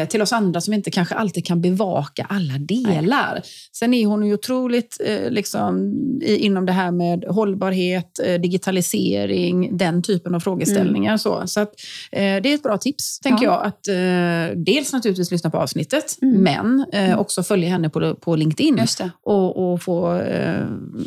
[0.09, 3.33] till oss andra som inte kanske alltid kan bevaka alla delar.
[3.33, 3.43] Nej.
[3.71, 5.93] Sen är hon ju otroligt eh, liksom,
[6.25, 11.11] inom det här med hållbarhet, eh, digitalisering, den typen av frågeställningar.
[11.11, 11.17] Mm.
[11.17, 11.73] Så, så att,
[12.11, 13.51] eh, det är ett bra tips, tänker ja.
[13.51, 13.65] jag.
[13.65, 16.43] Att eh, dels naturligtvis lyssna på avsnittet, mm.
[16.43, 17.19] men eh, mm.
[17.19, 18.81] också följa henne på, på LinkedIn.
[19.23, 20.21] Och, och, få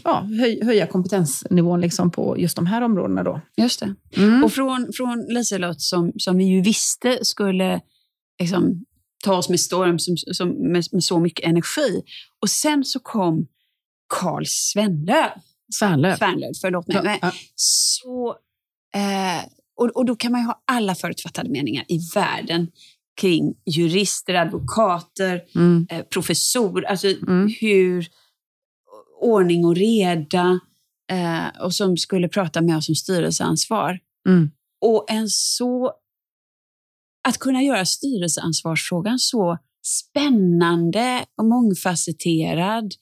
[0.04, 3.22] ja, höj, höja kompetensnivån liksom på just de här områdena.
[3.22, 3.40] Då.
[3.56, 3.94] Just det.
[4.16, 4.44] Mm.
[4.44, 7.80] Och från, från Liselott, som, som vi ju visste skulle
[8.40, 8.84] liksom,
[9.24, 12.02] ta oss med storm som, som, med, med, så mycket energi.
[12.42, 13.46] Och sen så kom
[14.08, 15.30] Carl Svenlöv.
[15.74, 16.16] Svärnlöv.
[16.16, 17.00] Svärnlöv, förlåt mig.
[17.04, 17.32] Ja, ja.
[17.54, 18.36] Så,
[18.94, 19.44] eh,
[19.76, 22.68] och, och då kan man ju ha alla förutfattade meningar i världen
[23.20, 25.86] kring jurister, advokater, mm.
[25.90, 27.54] eh, professor, alltså mm.
[27.60, 28.08] hur
[29.20, 30.60] ordning och reda
[31.12, 33.98] eh, och som skulle prata med oss om styrelseansvar.
[34.28, 34.50] Mm.
[34.80, 35.92] Och en så...
[37.28, 42.92] Att kunna göra styrelseansvarsfrågan så spännande och mångfacetterad,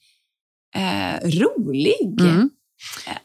[0.75, 2.21] eh, rolig.
[2.21, 2.49] Mm.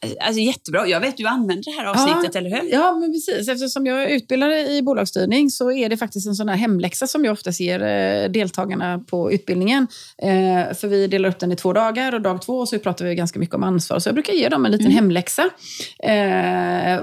[0.01, 0.87] Eh, alltså jättebra.
[0.87, 2.73] Jag vet du använder det här avsnittet, ja, eller hur?
[2.73, 3.49] Ja, men precis.
[3.49, 7.25] Eftersom jag är utbildare i bolagsstyrning så är det faktiskt en sån här hemläxa som
[7.25, 9.87] jag ofta ger eh, deltagarna på utbildningen.
[10.23, 13.15] Eh, för vi delar upp den i två dagar och dag två så pratar vi
[13.15, 13.99] ganska mycket om ansvar.
[13.99, 14.97] Så jag brukar ge dem en liten mm.
[14.97, 15.51] hemläxa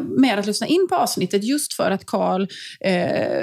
[0.01, 2.47] med att lyssna in på avsnittet just för att Karl,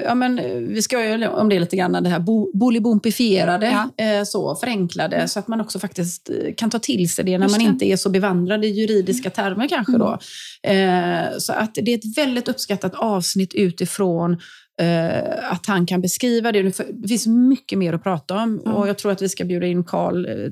[0.04, 2.20] ja men vi ska ju om det lite grann, det här
[2.58, 4.24] bolibompifierade, ja.
[4.24, 5.28] så förenklade, mm.
[5.28, 8.10] så att man också faktiskt kan ta till sig det när man inte är så
[8.10, 10.18] bevandrad i juridik juridiska termer kanske då.
[10.62, 11.24] Mm.
[11.24, 14.32] Eh, så att det är ett väldigt uppskattat avsnitt utifrån
[14.80, 16.62] eh, att han kan beskriva det.
[16.90, 18.74] Det finns mycket mer att prata om mm.
[18.74, 20.50] och jag tror att vi ska bjuda in Karl eh,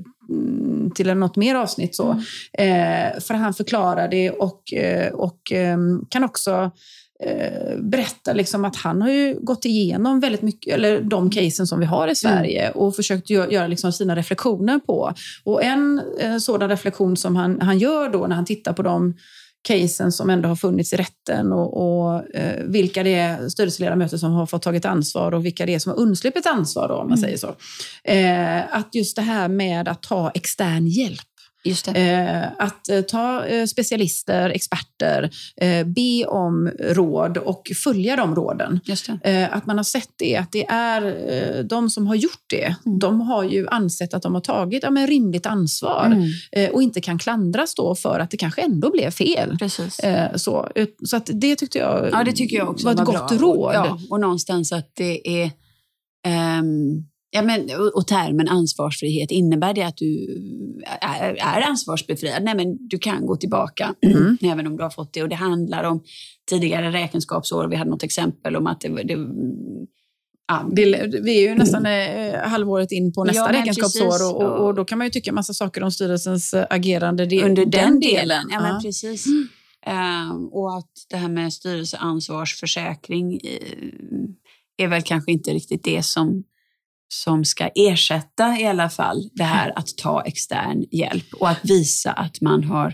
[0.95, 1.95] till något mer avsnitt.
[1.95, 2.23] Så.
[2.57, 3.13] Mm.
[3.13, 6.71] Eh, för han förklarar det och, eh, och ehm, kan också
[7.23, 11.79] eh, berätta liksom att han har ju gått igenom väldigt mycket, eller de casen som
[11.79, 12.77] vi har i Sverige mm.
[12.77, 15.13] och försökt gö göra liksom sina reflektioner på.
[15.43, 19.13] Och en eh, sådan reflektion som han, han gör då när han tittar på de
[19.67, 24.31] casen som ändå har funnits i rätten och, och eh, vilka det är styrelseledamöter som
[24.31, 27.17] har fått tagit ansvar och vilka det är som har undsluppit ansvar, då, om man
[27.17, 27.21] mm.
[27.21, 27.55] säger så.
[28.03, 31.21] Eh, att just det här med att ta extern hjälp
[32.57, 35.29] att eh, ta eh, specialister, experter,
[35.85, 38.79] be om råd och följa de råden.
[39.51, 42.99] att man har sett det, att det är de som har gjort det, mm.
[42.99, 46.73] de har ju ansett att de har tagit ja, men rimligt ansvar mm.
[46.73, 49.57] och inte kan klandras då för att det kanske ändå blev fel.
[49.59, 49.99] Precis.
[50.35, 50.69] så
[51.05, 53.37] så att det tyckte jag, ja, det tycker jag också var ett var gott bra.
[53.39, 53.67] råd.
[53.67, 55.51] Och, ja, och någonstans att det är
[56.59, 60.27] um Ja, men, och termen ansvarsfrihet, innebär det att du
[61.01, 62.43] är, är ansvarsbefriad?
[62.43, 64.37] Nej, men du kan gå tillbaka mm.
[64.43, 65.23] även om du har fått det.
[65.23, 66.03] Och det handlar om
[66.49, 67.67] tidigare räkenskapsår.
[67.67, 69.17] Vi hade något exempel om att det, det
[70.49, 70.83] Ja, det,
[71.23, 74.85] vi är ju nästan eh, halvåret in på nästa ja, räkenskapsår och, och, och, då
[74.85, 78.43] kan man ju tycka massa saker om styrelsens eh, agerande det, under den, den delen.
[78.51, 79.25] Ja, men precis.
[79.25, 79.47] Mm.
[79.87, 84.29] Um, och att det här med styrelseansvarsförsäkring uh,
[84.77, 86.43] är väl kanske inte riktigt det som
[87.09, 92.11] som ska ersätta i alla fall det här att ta extern hjälp och att visa
[92.11, 92.93] att man har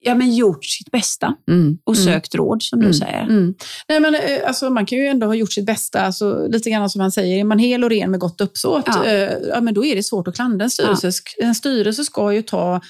[0.00, 1.78] ja, men gjort sitt bästa mm.
[1.84, 2.04] och mm.
[2.04, 2.44] sökt mm.
[2.46, 2.94] råd, som du mm.
[2.94, 3.22] säger.
[3.22, 3.54] Mm.
[3.88, 6.00] Nej, men, eh, alltså, man kan ju ändå ha gjort sitt bästa.
[6.00, 9.04] Alltså, lite grann som man säger, är man hel och ren med gott uppsåt, ja.
[9.04, 11.10] Eh, ja, men då är det svårt att klandra en styrelse.
[11.38, 11.46] Ja.
[11.46, 12.80] En styrelse ska ju ta,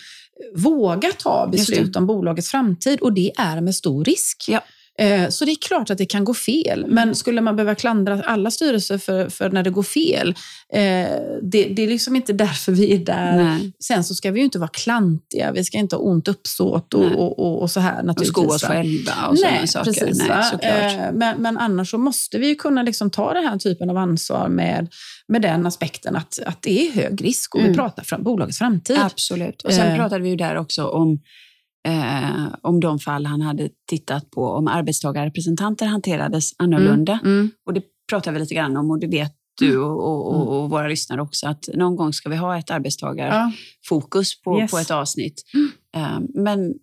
[0.54, 4.44] våga ta beslut om bolagets framtid och det är med stor risk.
[4.48, 4.60] Ja.
[5.00, 6.84] Eh, så det är klart att det kan gå fel.
[6.88, 7.14] Men mm.
[7.14, 10.28] skulle man behöva klandra alla styrelser för, för när det går fel,
[10.72, 10.82] eh,
[11.42, 13.36] det, det, är liksom inte därför vi är där.
[13.36, 13.72] Nej.
[13.80, 17.04] Sen så ska vi ju inte vara klantiga, vi ska inte ha ont uppsåt och,
[17.04, 18.28] och, och, och, så här naturligtvis.
[18.28, 19.92] Och sko oss själva och sådana saker.
[19.92, 20.62] Precis, Nej, såklart.
[20.62, 23.96] Eh, men, men annars så måste vi ju kunna liksom ta den här typen av
[23.96, 24.88] ansvar med,
[25.28, 27.72] med den aspekten att, att det är hög risk och mm.
[27.72, 28.98] vi pratar från bolagets framtid.
[29.00, 29.62] Absolut.
[29.62, 31.20] Och sen pratade vi ju där också om
[31.88, 37.18] eh, om de fall han hade tittat på, om arbetstagarrepresentanter hanterades annorlunda.
[37.22, 37.38] Mm.
[37.38, 37.50] Mm.
[37.66, 39.82] Och det pratar vi lite grann om och det vet du mm.
[39.82, 44.42] och, och, och, och, våra lyssnare också, att någon gång ska vi ha ett arbetstagarfokus
[44.42, 44.70] på, yes.
[44.70, 45.42] på ett avsnitt.
[45.96, 46.74] Eh, men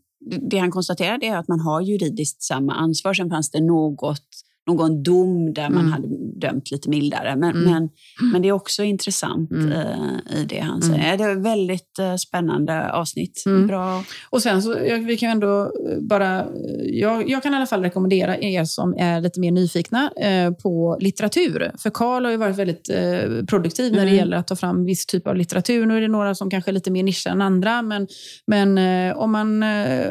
[0.50, 3.14] det han konstaterade är att man har juridiskt samma ansvar.
[3.14, 4.27] Sen fanns det något
[4.68, 5.92] någon dom där man mm.
[5.92, 6.08] hade
[6.40, 7.36] dömt lite mildare.
[7.36, 7.72] Men, mm.
[7.72, 7.90] men,
[8.32, 9.72] men det är också intressant mm.
[9.72, 11.14] uh, i det han säger.
[11.14, 11.18] Mm.
[11.18, 13.44] Det är ett väldigt uh, spännande avsnitt.
[13.46, 13.68] Mm.
[13.68, 14.04] Bra.
[14.30, 16.46] Och sen så, jag, vi kan ändå eh, bara,
[16.84, 20.98] jag, jag, kan i alla fall rekommendera er som är lite mer nyfikna uh, på
[21.00, 21.72] litteratur.
[21.78, 22.90] För Karl har ju varit väldigt
[23.50, 24.16] produktiv när det mm.
[24.16, 25.86] gäller att ta fram viss typ av litteratur.
[25.86, 28.08] Nu är det några som kanske är lite mer nischade än andra, men,
[28.48, 28.78] men
[29.16, 29.64] om, man,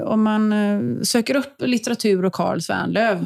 [0.02, 0.54] om man
[1.02, 3.18] söker upp litteratur och Karl Svärnlöv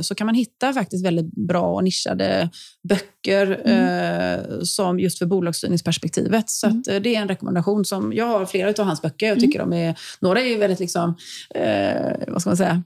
[0.00, 2.50] så kan man hitta hitta faktiskt väldigt bra och nischade
[2.88, 4.40] böcker mm.
[4.40, 6.50] eh, som just för bolagsstyrningsperspektivet.
[6.50, 6.82] Så mm.
[6.90, 7.84] eh, det är en rekommendation.
[7.84, 9.26] som Jag har flera av hans böcker.
[9.26, 9.48] Jag mm.
[9.48, 9.70] tycker mm.
[9.70, 11.16] de är, några är väldigt, liksom,
[11.54, 12.82] eh, vad ska man säga,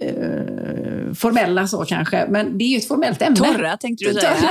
[0.00, 3.36] eh, formella så kanske, men det är ju ett formellt ämne.
[3.36, 4.32] Torra tänkte du säga.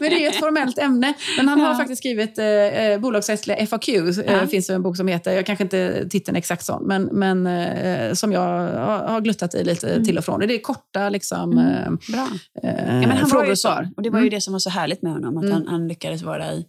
[0.00, 1.14] men det är ju ett formellt ämne.
[1.36, 1.76] Men han har ja.
[1.76, 3.94] faktiskt skrivit eh, eh bolagsrättsliga FAQ, eh,
[4.26, 4.46] ja.
[4.46, 8.12] finns det en bok som heter, jag kanske inte titeln exakt sån, men, men eh,
[8.12, 10.04] som jag har, gluttat i lite mm.
[10.04, 10.40] till och från.
[10.40, 11.68] Det är korta liksom, mm.
[11.68, 12.28] Eh, Bra.
[12.62, 13.88] Eh, ja, men han frågor och svar.
[13.96, 14.34] Och det var ju mm.
[14.34, 15.54] det som var så härligt med honom, att mm.
[15.54, 16.64] han, han lyckades vara i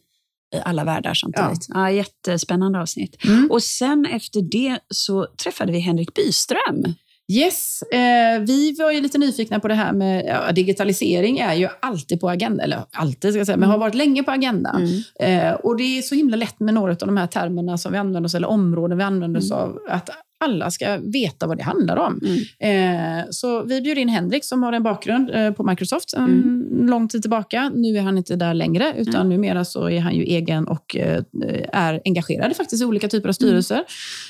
[0.56, 1.66] i alla världar samtidigt.
[1.70, 1.90] Ja.
[1.90, 3.26] Ja, jättespännande avsnitt.
[3.26, 3.52] Mm.
[3.52, 6.96] Och sen efter det så träffade vi Henrik Byström.
[7.32, 11.68] Yes, eh, vi var ju lite nyfikna på det här med ja, digitalisering är ju
[11.80, 14.88] alltid på agendan, eller alltid ska jag säga, men har varit länge på agendan.
[15.20, 15.48] Mm.
[15.48, 17.98] Eh, och det är så himla lätt med några av de här termerna som vi
[17.98, 19.64] använder oss, eller områden vi använder oss mm.
[19.64, 22.22] av, att alla ska veta vad det handlar om.
[22.24, 23.20] Mm.
[23.20, 26.88] Eh, så vi bjöd in Henrik som har en bakgrund eh, på Microsoft en mm.
[26.88, 27.72] lång tid tillbaka.
[27.76, 29.30] Nu är han inte där längre, utan mm.
[29.30, 31.24] numera så är han ju egen och eh,
[31.74, 33.84] är engagerad faktiskt i olika typer av styrelser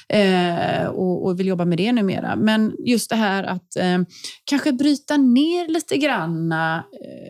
[0.09, 0.87] mm.
[0.91, 2.35] och, och, vill jobba med det numera.
[2.35, 3.99] Men just det här att eh,
[4.45, 7.28] kanske bryta ner lite granna eh,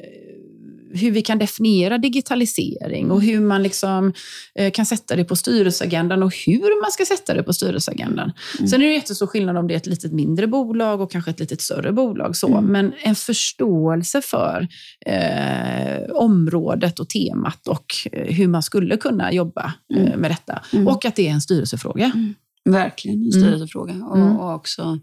[0.94, 4.14] hur vi kan definiera digitalisering och hur man liksom,
[4.56, 8.32] eh, kan sätta det på styrelseagendan och hur man ska sätta det på styrelseagendan.
[8.58, 8.68] Mm.
[8.68, 11.40] Sen är det jättestor skillnad om det är ett litet mindre bolag och kanske ett
[11.40, 12.36] lite större bolag.
[12.36, 12.48] Så.
[12.48, 12.66] Mm.
[12.66, 14.68] Men en förståelse för
[15.06, 20.20] eh, området och temat och eh, hur man skulle kunna jobba eh, mm.
[20.20, 20.62] med detta.
[20.74, 20.88] Mm.
[20.88, 22.06] Och att det är en styrelsefråga.
[22.06, 22.36] Mm.
[22.70, 23.42] Verkligen en mm.
[23.42, 23.94] styrelsefråga.
[23.94, 25.00] Och, och också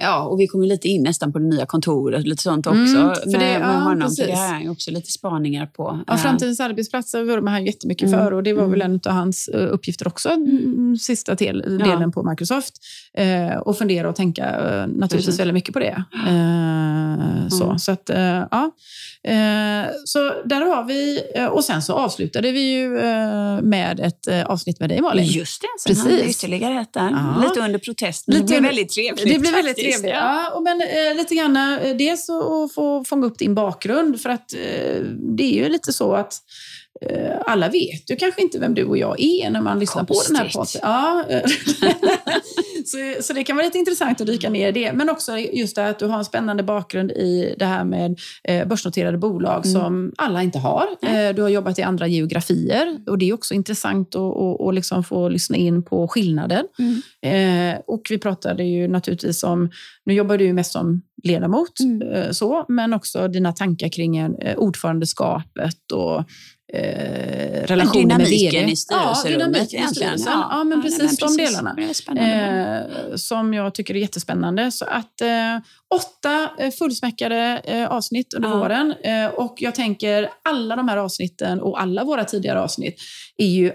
[0.00, 2.96] Ja, och vi kommer lite in nästan på det nya kontoret lite sånt också.
[2.96, 4.08] Mm, för det, med, med honom.
[4.08, 4.26] Precis.
[4.26, 6.00] det här är också lite spaningar på.
[6.06, 8.20] Ja, framtidens arbetsplatser vurmar han jättemycket mm.
[8.20, 8.92] för och det var väl mm.
[8.92, 12.10] en av hans uh, uppgifter också, mm, sista del, delen ja.
[12.10, 12.74] på Microsoft.
[13.20, 15.40] Uh, och fundera och tänka uh, naturligtvis precis.
[15.40, 16.04] väldigt mycket på det.
[17.50, 17.78] så, mm.
[17.78, 18.10] så, att,
[18.50, 18.70] ja.
[20.04, 22.88] så där har vi, och sen så avslutade vi ju
[23.62, 25.24] med ett avsnitt med dig Malin.
[25.24, 26.04] Just det, sen precis.
[26.04, 27.10] hade ytterligare ett där.
[27.10, 27.48] Ja.
[27.48, 29.34] Lite under protest, men lite det blev väldigt trevligt.
[29.34, 29.89] Det blev väldigt trevligt.
[29.90, 30.50] Ja.
[30.54, 34.52] och men, eh, lite grann, eh, dels att få fånga upp din bakgrund, för att
[34.54, 35.02] eh,
[35.36, 36.34] det är ju lite så att
[37.46, 40.36] alla vet ju kanske inte vem du och jag är när man lyssnar Konstigt.
[40.36, 40.80] på den här podden.
[40.82, 41.24] Ja.
[42.84, 44.92] så, så det kan vara lite intressant att dyka ner i det.
[44.92, 48.68] Men också just det att du har en spännande bakgrund i det här med eh,
[48.68, 49.80] börsnoterade bolag mm.
[49.80, 50.86] som alla inte har.
[51.02, 51.36] Mm.
[51.36, 55.04] Du har jobbat i andra geografier och det är också intressant att, att, att liksom
[55.04, 56.64] få lyssna in på skillnaden.
[56.78, 57.82] Mm.
[57.86, 59.70] Och vi pratade ju naturligtvis om,
[60.04, 62.34] nu jobbar du ju mest som ledamot, mm.
[62.34, 66.24] så, men också dina tankar kring ordförandeskapet och
[66.72, 68.70] eh, relationen med vd.
[68.70, 70.18] i styrelserummet ja, egentligen.
[70.26, 72.80] Ja, ja, men precis, men precis de delarna.
[72.80, 74.70] Eh, som jag tycker är jättespännande.
[74.70, 75.28] Så att eh,
[75.94, 78.58] åtta eh, fullsmäckade eh, avsnitt under ja.
[78.58, 78.94] våren.
[79.02, 83.00] Eh, och jag tänker alla de här avsnitten och alla våra tidigare avsnitt
[83.36, 83.72] är ju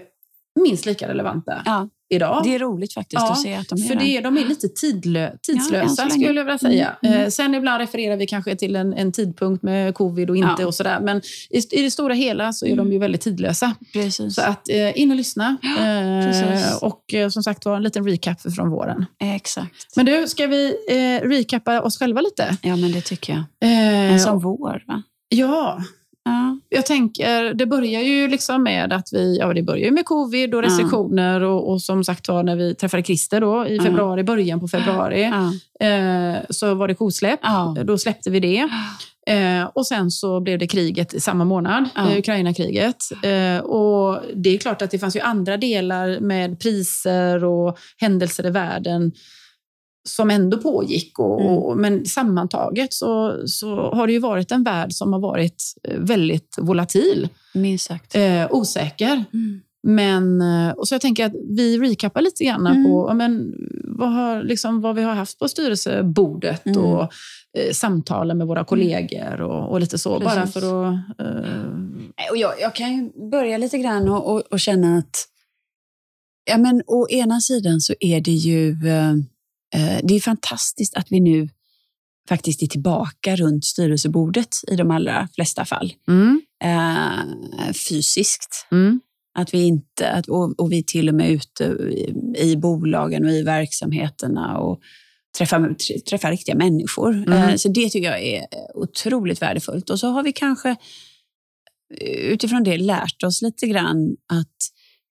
[0.60, 1.62] minst lika relevanta.
[1.64, 2.40] Ja idag.
[2.44, 4.68] Det är roligt faktiskt ja, att se att de är För det, de är lite
[4.68, 6.96] tidlö, tidslösa ja, skulle jag vilja säga.
[7.02, 7.18] Mm.
[7.18, 7.30] Mm.
[7.30, 10.66] sen ibland refererar vi kanske till en, en tidpunkt med covid och inte ja.
[10.66, 11.00] och sådär.
[11.00, 12.84] Men i, i det stora hela så är mm.
[12.84, 13.74] de ju väldigt tidlösa.
[13.92, 14.34] Precis.
[14.34, 15.56] Så att eh, in och lyssna.
[15.78, 19.06] Eh, och eh, som sagt var en liten recap från våren.
[19.20, 19.96] Exakt.
[19.96, 22.56] Men du, ska vi eh, recappa oss själva lite?
[22.62, 23.70] Ja, men det tycker jag.
[23.70, 25.02] Eh, en sån vår, va?
[25.28, 25.82] Ja.
[26.68, 30.62] Jag tänker, det börjar ju liksom med att vi, ja det börjar med covid och
[30.62, 31.46] restriktioner ja.
[31.46, 35.24] och, och, som sagt var när vi träffade Christer då i februari, början på februari,
[35.80, 37.40] eh, så var det kosläpp.
[37.84, 38.68] Då släppte vi det.
[39.26, 42.18] Eh, och sen så blev det kriget samma månad, ja.
[42.18, 43.04] Ukraina-kriget.
[43.22, 48.46] Eh, och det är klart att det fanns ju andra delar med priser och händelser
[48.46, 49.12] i världen
[50.08, 51.18] som ändå pågick.
[51.18, 51.52] Och, mm.
[51.52, 55.98] och, men sammantaget så, så har det ju varit en värld som har varit eh,
[55.98, 57.28] väldigt volatil.
[57.54, 58.14] Minst sagt.
[58.14, 59.24] Eh, osäker.
[59.32, 59.60] Mm.
[59.82, 62.84] Men, eh, och så jag tänker att vi recapar lite grann mm.
[62.84, 66.84] på men, vad, har, liksom, vad vi har haft på styrelsebordet mm.
[66.84, 67.02] och
[67.58, 68.66] eh, samtalen med våra mm.
[68.66, 70.20] kollegor och, och lite så.
[70.20, 70.34] Precis.
[70.34, 70.94] Bara för att...
[71.18, 72.30] Eh...
[72.30, 75.28] Och jag, jag kan börja lite grann och, och, och, känna att
[76.50, 79.14] ja, men, å ena sidan så är det ju eh, Eh,
[80.02, 81.48] det är fantastiskt att vi nu
[82.28, 85.92] faktiskt är tillbaka runt styrelsebordet i de allra flesta fall.
[86.08, 86.42] Mm.
[86.64, 88.66] Eh, fysiskt.
[88.72, 89.00] Mm.
[89.38, 93.24] Att vi inte, att, och, och, vi till och med är ute i, i, bolagen
[93.24, 94.80] och i verksamheterna och
[95.38, 97.12] träffar, träffar riktiga människor.
[97.12, 97.32] Mm.
[97.32, 99.90] Eh, så det tycker jag är otroligt värdefullt.
[99.90, 100.76] Och så har vi kanske
[102.20, 104.56] utifrån det lärt oss lite grann att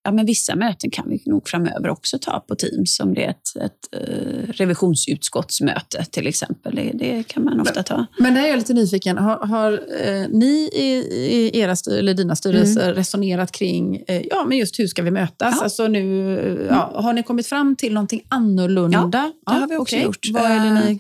[0.06, 3.30] ja, men vissa möten kan vi nog framöver också ta på Teams, om det är
[3.30, 6.76] ett, ett uh, revisionsutskottsmöte till exempel.
[6.76, 8.06] Det, det, kan man ofta ta.
[8.20, 9.18] Men där är jag lite nyfiken.
[9.18, 12.96] Har, har eh, ni i, i, era styr, eller dina styrelser mm.
[12.96, 15.56] resonerat kring eh, ja, men just hur ska vi mötas?
[15.58, 15.64] Ja.
[15.64, 16.68] Alltså nu, mm.
[16.68, 19.32] ja, har ni kommit fram till någonting annorlunda?
[19.46, 20.06] Ja, det har vi också okay.
[20.06, 20.28] gjort.
[20.32, 21.00] Vad är det ni...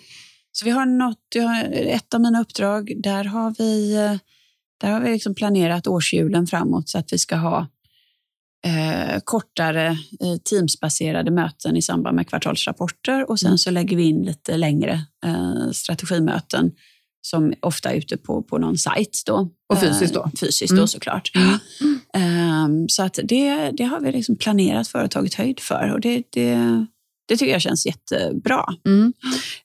[0.51, 1.35] Så vi har något,
[1.71, 3.93] ett av mina uppdrag, där har vi,
[4.81, 7.67] där har vi liksom planerat årshjulen framåt så att vi ska ha
[8.65, 13.57] eh, kortare eh, teamsbaserade möten i samband med kvartalsrapporter och sen mm.
[13.57, 16.71] så lägger vi in lite längre eh, strategimöten
[17.21, 19.23] som ofta är ute på, på någon sajt.
[19.25, 19.49] Då.
[19.73, 20.23] Och fysiskt då?
[20.23, 20.81] Eh, fysiskt mm.
[20.81, 21.31] då såklart.
[21.35, 21.59] Mm.
[22.65, 26.85] Um, så att det, det har vi liksom planerat företaget höjd för och det, det,
[27.27, 28.65] Det tycker jag känns jättebra.
[28.85, 29.13] Mm.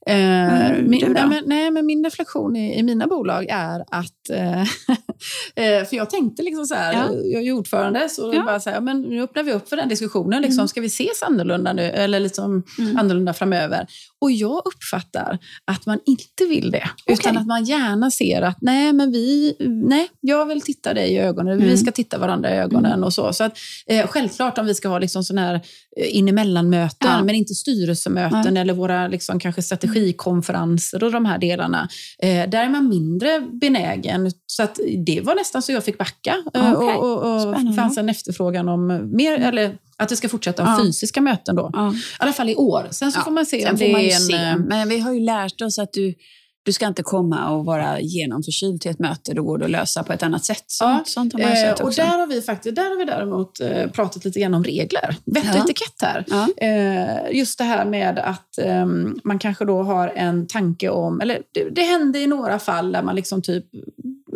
[0.07, 4.31] Eh, min, nej, men, nej, men min reflektion i, i mina bolag är att...
[4.31, 4.61] Eh,
[5.55, 7.09] eh, för jag tänkte liksom så här, ja.
[7.25, 8.42] jag är ordförande, så ja.
[8.42, 10.42] bara så här, men nu öppnar vi upp för den diskussionen.
[10.42, 10.68] Liksom, mm.
[10.68, 12.96] Ska vi ses annorlunda nu, eller liksom mm.
[12.96, 13.87] annorlunda framöver?
[14.20, 16.90] Och jag uppfattar att man inte vill det.
[17.04, 17.14] Okay.
[17.14, 19.56] Utan att man gärna ser att, nej, men vi,
[19.88, 21.52] nej, jag vill titta dig i ögonen.
[21.52, 21.68] Mm.
[21.68, 23.04] Vi ska titta varandra i ögonen mm.
[23.04, 23.33] och så.
[23.33, 25.54] Så att, eh, självklart om vi ska ha liksom sån här
[25.96, 27.24] eh, inemellanmöten, ja.
[27.24, 31.88] men inte styrelsemöten eller våra liksom, kanske strategikonferenser och de här delarna.
[32.22, 34.30] Eh, där är man mindre benägen.
[34.46, 36.37] Så att det var nästan så jag fick backa.
[36.54, 36.94] Eh, okay.
[36.96, 40.85] Och, och, och fanns en efterfrågan om mer, eller att vi ska fortsätta ha ja.
[40.85, 41.71] fysiska möten då.
[41.73, 41.93] Ja.
[41.93, 42.89] I alla fall i år.
[42.91, 43.25] Sen så ja.
[43.25, 44.21] får man se om det är en...
[44.21, 44.35] Se.
[44.35, 46.15] Eh, men vi har ju lärt oss att du,
[46.63, 49.35] du ska inte komma och vara genomförkyld till ett möte.
[49.35, 50.65] Då går det att lösa på ett annat sätt.
[50.67, 51.03] Sånt, ja.
[51.07, 51.85] sånt har man sett också.
[51.85, 55.17] Och där har vi faktiskt, där har vi däremot eh, pratat lite grann om regler.
[55.25, 55.65] Vett och ja.
[55.65, 56.25] etikett här.
[56.29, 56.49] Ja.
[56.67, 58.87] Eh, just det här med att eh,
[59.25, 63.03] man kanske då har en tanke om, eller det, det hände i några fall där
[63.03, 63.65] man liksom typ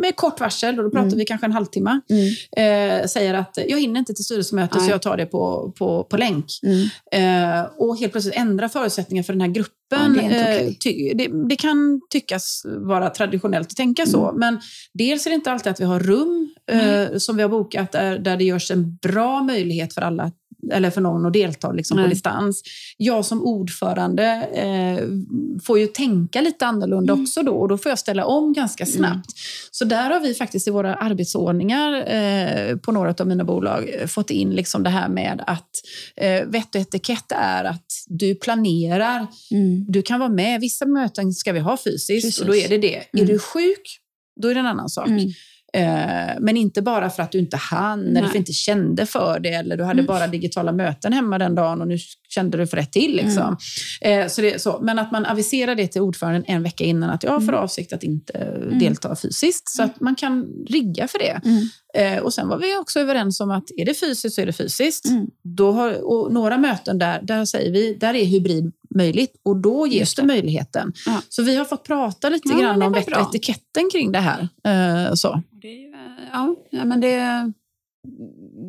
[0.05, 1.17] med kort varsel, och då pratar mm.
[1.17, 3.01] vi kanske en halvtimme, mm.
[3.01, 6.17] eh, säger att jag hinner inte till styrelsemöte så jag tar det på, på, på
[6.17, 6.45] länk.
[6.63, 6.87] Mm.
[7.11, 9.75] Eh, och helt plötsligt ändra förutsättningar för den här gruppen.
[9.91, 11.09] Ja, det, okay.
[11.09, 14.39] eh, det, det, kan tyckas vara traditionellt att tänka så, mm.
[14.39, 14.59] men
[14.93, 16.49] dels är det inte alltid att vi har rum
[17.17, 20.35] som vi har bokat där, där det görs en bra möjlighet för alla att
[20.71, 22.63] eller för någon att delta liksom på distans.
[22.97, 25.07] Jag som ordförande eh,
[25.63, 27.23] får ju tänka lite annorlunda mm.
[27.23, 28.93] också då och då får jag ställa om ganska mm.
[28.95, 29.13] snabbt.
[29.13, 29.37] Mm.
[29.71, 34.07] Så där har vi faktiskt i våra arbetsordningar eh, på några av mina bolag eh,
[34.07, 35.69] fått in liksom det här med att
[36.15, 39.85] eh, vett och etikett är att du planerar, mm.
[39.87, 40.61] du kan vara med.
[40.61, 42.41] Vissa möten ska vi ha fysiskt Precis.
[42.41, 42.95] och då är det det.
[42.95, 43.27] Är mm.
[43.27, 43.99] du sjuk,
[44.41, 45.09] då är det en annan sak.
[45.75, 46.29] Mm.
[46.29, 48.17] Eh, men inte bara för att du inte hann Nej.
[48.17, 50.05] eller för inte kände för det eller du hade mm.
[50.05, 51.97] bara digitala möten hemma den dagen och nu
[52.29, 53.15] kände du för rätt till.
[53.15, 53.57] Liksom.
[54.01, 54.29] Mm.
[54.29, 54.79] Så det, så.
[54.81, 57.63] Men att man aviserar det till ordföranden en vecka innan att jag har för mm.
[57.63, 58.79] avsikt att inte mm.
[58.79, 59.69] delta fysiskt.
[59.69, 61.41] Så att man kan rigga för det.
[61.95, 64.53] Eh, och sen var vi också överens om att är det fysiskt så är det
[64.53, 65.05] fysiskt.
[65.05, 65.27] Mm.
[65.43, 69.87] Då har, och några möten där, där säger vi, där är hybrid möjligt och då
[69.87, 70.21] ges det.
[70.21, 70.93] det möjligheten.
[71.05, 71.21] Ja.
[71.29, 74.49] Så vi har fått prata lite ja, grann om vett och etiketten kring det här.
[74.63, 75.41] Eh, så.
[75.51, 75.91] Det,
[76.31, 76.55] ja,
[76.85, 77.51] men det,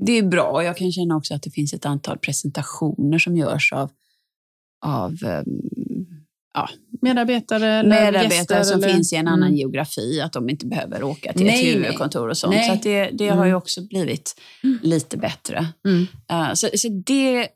[0.06, 0.64] det är bra.
[0.64, 3.90] Jag kan känna också att det finns ett antal presentationer som görs av,
[4.84, 5.85] av um,
[6.56, 6.68] ja,
[7.02, 8.92] medarbetare eller medarbetare gäster, som eller?
[8.92, 9.58] finns i en annan mm.
[9.58, 12.54] geografi, att de inte behöver åka till nej, ett huvudkontor och sånt.
[12.54, 12.68] Nej.
[12.68, 13.38] Så det, det mm.
[13.38, 13.58] har ju mm.
[13.58, 14.78] också blivit mm.
[14.82, 15.66] lite bättre.
[15.88, 17.48] Uh, så, så det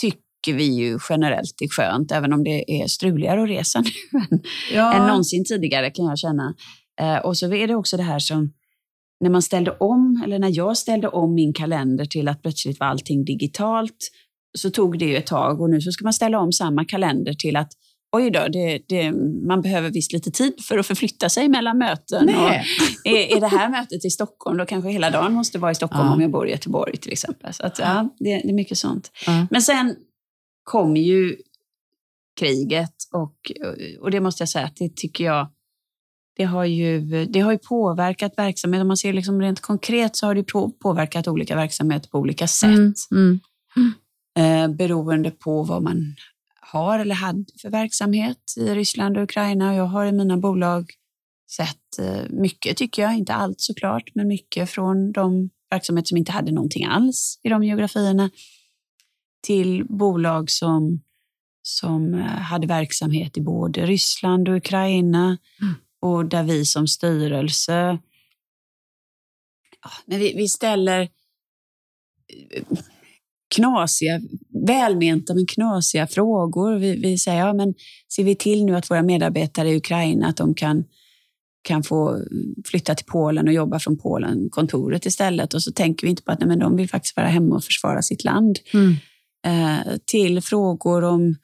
[0.00, 3.80] tycker vi ju generellt är skönt, även om det är struligare att resa
[4.12, 4.42] nu än,
[4.74, 4.94] ja.
[4.94, 6.54] än någonsin tidigare kan jag känna.
[7.02, 8.52] Uh, och så är det också det här som
[9.20, 12.86] när man ställde om, eller när jag ställde om min kalender till att plötsligt var
[12.86, 14.10] allting digitalt,
[14.58, 17.32] så tog det ju ett tag och nu så ska man ställa om samma kalender
[17.32, 17.72] till att
[18.14, 19.12] oj då, det, det,
[19.46, 22.28] man behöver visst lite tid för att förflytta sig mellan möten.
[22.28, 22.50] Och
[23.04, 26.06] är, är det här mötet i Stockholm, då kanske hela dagen måste vara i Stockholm
[26.06, 26.14] ja.
[26.14, 27.54] om jag bor i Göteborg till exempel.
[27.54, 29.10] Så att, ja, det, det är mycket sånt.
[29.26, 29.46] Ja.
[29.50, 29.96] Men sen
[30.64, 31.36] kom ju
[32.40, 33.36] kriget och,
[34.00, 35.48] och det måste jag säga att det tycker jag
[36.36, 38.80] det har ju, det har ju påverkat verksamhet.
[38.80, 40.44] Om man ser liksom rent konkret så har det
[40.82, 42.70] påverkat olika verksamheter på olika sätt.
[42.70, 42.94] Mm,
[43.76, 43.92] mm.
[44.38, 46.16] Eh, beroende på vad man
[46.74, 49.74] har eller hade för verksamhet i Ryssland och Ukraina.
[49.74, 50.92] Jag har i mina bolag
[51.50, 56.32] sett eh, mycket, tycker jag, inte allt såklart, men mycket från de verksamheter som inte
[56.32, 58.30] hade någonting alls i de geografierna
[59.42, 61.00] till bolag som,
[61.62, 65.74] som eh, hade verksamhet i både Ryssland och Ukraina mm.
[66.00, 67.98] och där vi som styrelse
[69.82, 71.08] ja, men vi, vi ställer
[73.54, 74.20] knasiga,
[74.66, 76.74] välmenta men knasiga frågor.
[76.78, 77.74] Vi, vi säger, ja men
[78.16, 80.84] ser vi till nu att våra medarbetare i Ukraina, att de kan,
[81.62, 82.24] kan få
[82.64, 85.54] flytta till Polen och jobba från Polen, kontoret istället.
[85.54, 87.64] Och så tänker vi inte på att nej, men de vill faktiskt vara hemma och
[87.64, 88.58] försvara sitt land.
[88.74, 88.94] Mm.
[89.46, 91.36] Eh, till frågor om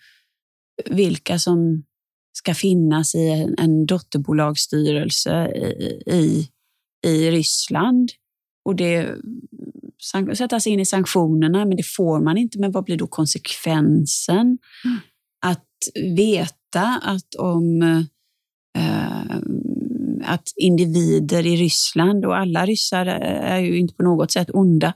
[0.90, 1.84] vilka som
[2.32, 6.48] ska finnas i en, en dotterbolagsstyrelse i, i,
[7.06, 8.10] i Ryssland.
[8.64, 9.14] Och det
[10.34, 12.58] sätta sig in i sanktionerna, men det får man inte.
[12.58, 14.58] Men vad blir då konsekvensen?
[14.84, 14.98] Mm.
[15.46, 15.66] Att
[16.16, 17.82] veta att om
[18.78, 19.36] eh,
[20.24, 24.92] att individer i Ryssland, och alla ryssar är ju inte på något sätt onda,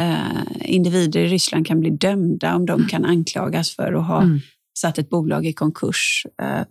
[0.00, 2.88] eh, individer i Ryssland kan bli dömda om de mm.
[2.88, 4.40] kan anklagas för att ha mm.
[4.78, 6.26] satt ett bolag i konkurs.
[6.42, 6.64] Eh,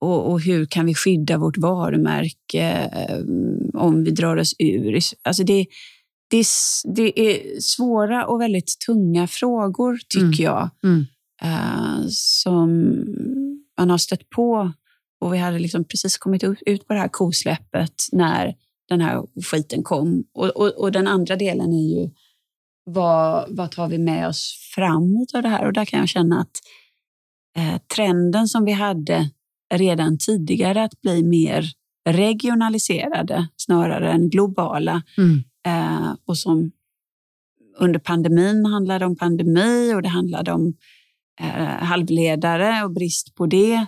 [0.00, 3.18] och, och, hur kan vi skydda vårt varumärke eh,
[3.74, 4.98] om vi drar oss ur?
[5.22, 5.66] Alltså det,
[6.30, 6.44] det,
[6.94, 10.32] det är svåra och väldigt tunga frågor, tycker mm.
[10.40, 10.70] jag.
[11.44, 12.70] Uh, som
[13.78, 14.72] man har stött på.
[15.20, 18.54] Och vi hade liksom precis kommit ut på det här kosläppet när
[18.88, 20.24] den här skiten kom.
[20.34, 22.10] Och, och, och den andra delen är ju
[22.84, 25.66] vad, vad tar vi med oss framåt av det här?
[25.66, 26.60] Och där kan jag känna att
[27.56, 29.30] eh, trenden som vi hade
[29.74, 31.72] redan tidigare att bli mer
[32.08, 36.70] regionaliserade snarare än globala mm eh, och som
[37.78, 40.74] under pandemin handlade om pandemi och det handlade om
[41.40, 43.86] eh, halvledare och brist på det,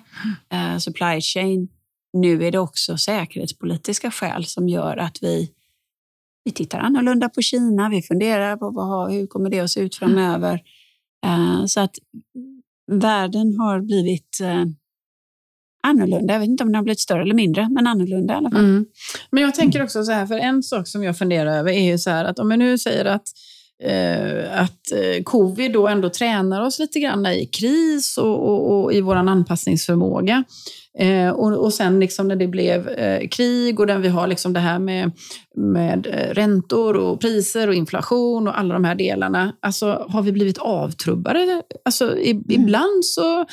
[0.52, 1.68] eh, supply chain.
[2.12, 5.52] Nu är det också säkerhetspolitiska skäl som gör att vi,
[6.44, 7.88] vi tittar annorlunda på Kina.
[7.88, 10.62] Vi funderar på vad, hur kommer det att se ut framöver.
[11.26, 11.96] Eh, så att
[12.92, 14.64] världen har blivit eh,
[15.82, 16.32] annorlunda.
[16.32, 18.60] Jag vet inte om den har blivit större eller mindre, men annorlunda i alla fall.
[18.60, 18.86] Mm.
[19.30, 21.98] Men jag tänker också så här, för en sak som jag funderar över är ju
[21.98, 23.24] så här att om jag nu säger att
[23.82, 28.92] eh, att eh, covid då ändå tränar oss lite grann i kris och, och, och
[28.92, 30.44] i vår anpassningsförmåga.
[30.98, 34.52] Eh, och, och sen liksom när det blev eh, krig och där vi har liksom
[34.52, 35.10] det här med,
[35.56, 39.52] med räntor och priser och inflation och alla de här delarna.
[39.62, 41.62] Alltså har vi blivit avtrubbade?
[41.84, 42.44] Alltså, i, mm.
[42.48, 43.46] ibland så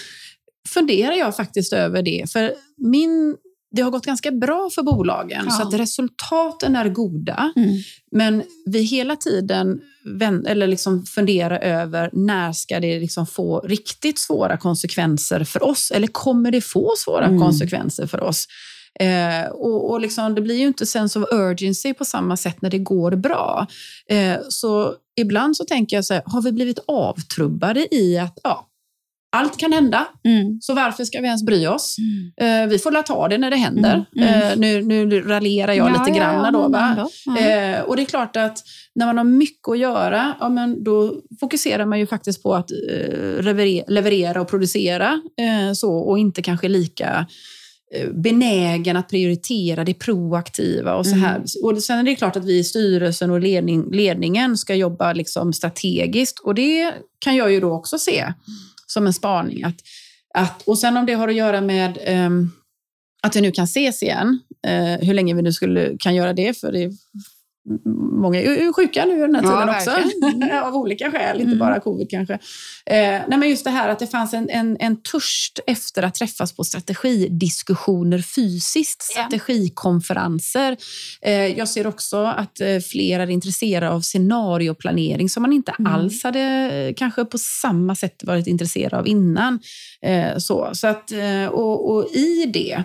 [0.67, 2.31] funderar jag faktiskt över det.
[2.31, 3.37] För min,
[3.75, 5.51] det har gått ganska bra för bolagen, ja.
[5.51, 7.53] så att resultaten är goda.
[7.55, 7.69] Mm.
[8.11, 9.81] Men vi hela tiden
[10.47, 15.91] eller liksom fundera över när ska det liksom få riktigt svåra konsekvenser för oss?
[15.91, 17.39] Eller kommer det få svåra mm.
[17.39, 18.47] konsekvenser för oss?
[18.99, 22.69] Eh, och, och liksom, det blir ju inte sense of urgency på samma sätt när
[22.69, 23.67] det går bra.
[24.09, 28.66] Eh, så ibland så tänker jag så här, har vi blivit avtrubbade i att ja,
[29.29, 30.57] allt kan hända, mm.
[30.61, 31.95] så varför ska vi ens bry oss?
[31.99, 32.63] Mm.
[32.63, 34.05] Eh, vi får la ta det när det händer.
[34.15, 34.27] Mm.
[34.27, 34.51] mm.
[34.51, 36.45] Eh, nu, nu raljerar jag ja, lite grann.
[36.45, 37.09] Ja, då, va?
[37.39, 38.57] Eh, och det är klart att
[38.95, 42.71] när man har mycket att göra, ja, men då fokuserar man ju faktiskt på att
[42.71, 47.25] eh, leverera och producera eh, så, och inte kanske lika
[48.13, 51.35] benägen att prioritera det proaktiva och så här.
[51.35, 51.45] Mm.
[51.63, 55.53] Och sen är det klart att vi i styrelsen och ledning, ledningen ska jobba liksom
[55.53, 58.33] strategiskt och det kan jag ju då också se
[58.87, 59.63] som en spaning.
[59.63, 59.75] Att,
[60.33, 62.51] att, och sen om det har att göra med um,
[63.23, 66.59] att vi nu kan ses igen, uh, hur länge vi nu skulle, kan göra det,
[66.59, 66.91] för det
[68.21, 71.59] Många är sjuka nu den här tiden ja, också, av olika skäl, inte mm.
[71.59, 72.33] bara covid kanske.
[72.85, 76.15] Eh, nej, men just det här att det fanns en, en, en törst efter att
[76.15, 80.77] träffas på strategidiskussioner fysiskt, strategikonferenser.
[81.21, 85.93] Eh, jag ser också att eh, fler är intresserade av scenarioplanering som man inte mm.
[85.93, 89.59] alls hade eh, kanske på samma sätt varit intresserad av innan.
[90.01, 92.83] Eh, så, så att, eh, och, och i det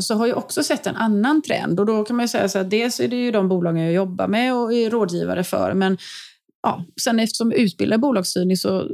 [0.00, 1.80] så har jag också sett en annan trend.
[1.80, 4.28] Och då kan man säga så att dels är det ju de bolagen jag jobbar
[4.28, 5.74] med och är rådgivare för.
[5.74, 5.98] Men
[6.62, 8.88] ja, sen eftersom jag utbildar bolagsstyrning så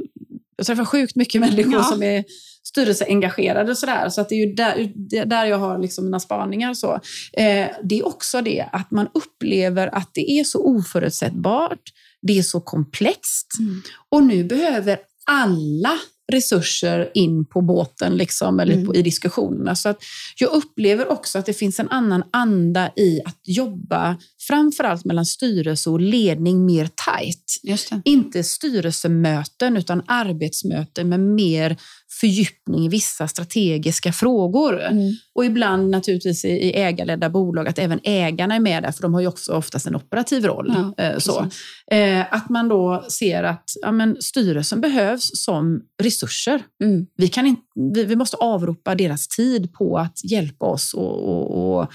[0.57, 1.83] jag träffar sjukt mycket människor ja.
[1.83, 2.23] som är
[2.63, 4.09] styrelseengagerade och sådär.
[4.09, 4.91] Så att det är ju där,
[5.25, 6.73] där jag har liksom mina spaningar.
[6.73, 6.93] Så.
[7.33, 11.81] Eh, det är också det att man upplever att det är så oförutsägbart.
[12.21, 13.47] Det är så komplext.
[13.59, 13.81] Mm.
[14.09, 14.99] Och nu behöver
[15.31, 15.99] alla
[16.31, 18.95] resurser in på båten liksom, eller mm.
[18.95, 19.75] i diskussionerna.
[19.75, 20.03] Så att
[20.37, 24.17] jag upplever också att det finns en annan anda i att jobba
[24.47, 27.59] framförallt mellan styrelse och ledning mer tajt.
[28.05, 31.77] Inte styrelsemöten utan arbetsmöten med mer
[32.19, 34.81] fördjupning i vissa strategiska frågor.
[34.81, 35.13] Mm.
[35.35, 39.13] Och ibland naturligtvis i, i ägarledda bolag att även ägarna är med där, för de
[39.13, 40.93] har ju också oftast en operativ roll.
[40.97, 41.47] Ja, eh, så.
[41.91, 46.61] Eh, att man då ser att ja, men, styrelsen behövs som resurser.
[46.83, 47.05] Mm.
[47.17, 47.61] Vi, kan inte,
[47.93, 51.91] vi, vi, måste avropa deras tid på att hjälpa oss och, och, och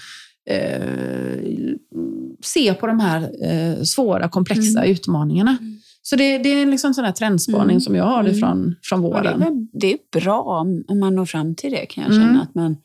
[0.53, 1.73] eh,
[2.43, 4.91] se på de här eh, svåra, komplexa mm.
[4.91, 5.57] utmaningarna.
[6.05, 7.81] Så det, det, är liksom sån här trendspaning mm.
[7.81, 8.35] som jag har mm.
[8.35, 9.39] från, från våren.
[9.39, 12.29] Det är, det, är bra om, man når fram till det, kan jag känna.
[12.29, 12.41] Mm.
[12.41, 12.77] Att man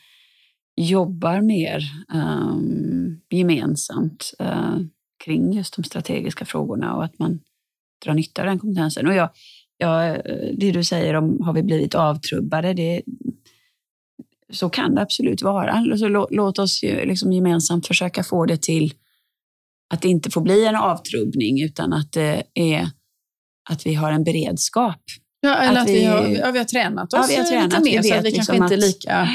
[0.76, 1.82] jobbar mer
[2.14, 4.78] um, gemensamt uh,
[5.24, 7.40] kring just de strategiska frågorna och att man
[8.04, 9.06] drar nytta av den kompetensen.
[9.06, 9.28] Och jag,
[9.78, 10.22] jag,
[10.56, 13.02] det du säger om har vi blivit avtrubbade, det,
[14.52, 15.72] så kan det absolut vara.
[15.72, 18.94] Alltså, låt, låt oss ju liksom gemensamt försöka få det till
[19.90, 22.90] att det inte får bli en avtrubbning utan att det är
[23.68, 25.02] att vi har en beredskap.
[25.40, 27.44] Ja, eller att, att vi, vi, har, ja, vi har tränat oss ja, vi har
[27.44, 29.28] tränat, lite mer, vi så att vi liksom kanske inte är lika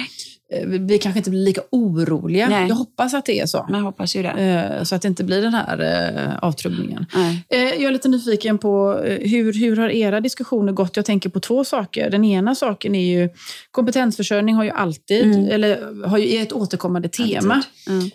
[0.66, 2.50] vi kanske inte blir lika oroliga.
[2.50, 2.68] Nej.
[2.68, 3.68] Jag hoppas att det är så.
[3.70, 4.30] Man hoppas ju det.
[4.30, 7.06] Eh, så att det inte blir den här eh, avtrubbningen.
[7.16, 7.46] Nej.
[7.50, 10.96] Jag är lite nyfiken på hur, hur har era diskussioner gått?
[10.96, 12.10] Jag tänker på två saker.
[12.10, 13.30] Den ena saken är ju
[13.72, 15.50] kompetensförsörjning har ju alltid, mm.
[15.50, 17.64] eller har ju ett återkommande tema.
[17.88, 18.10] Mm.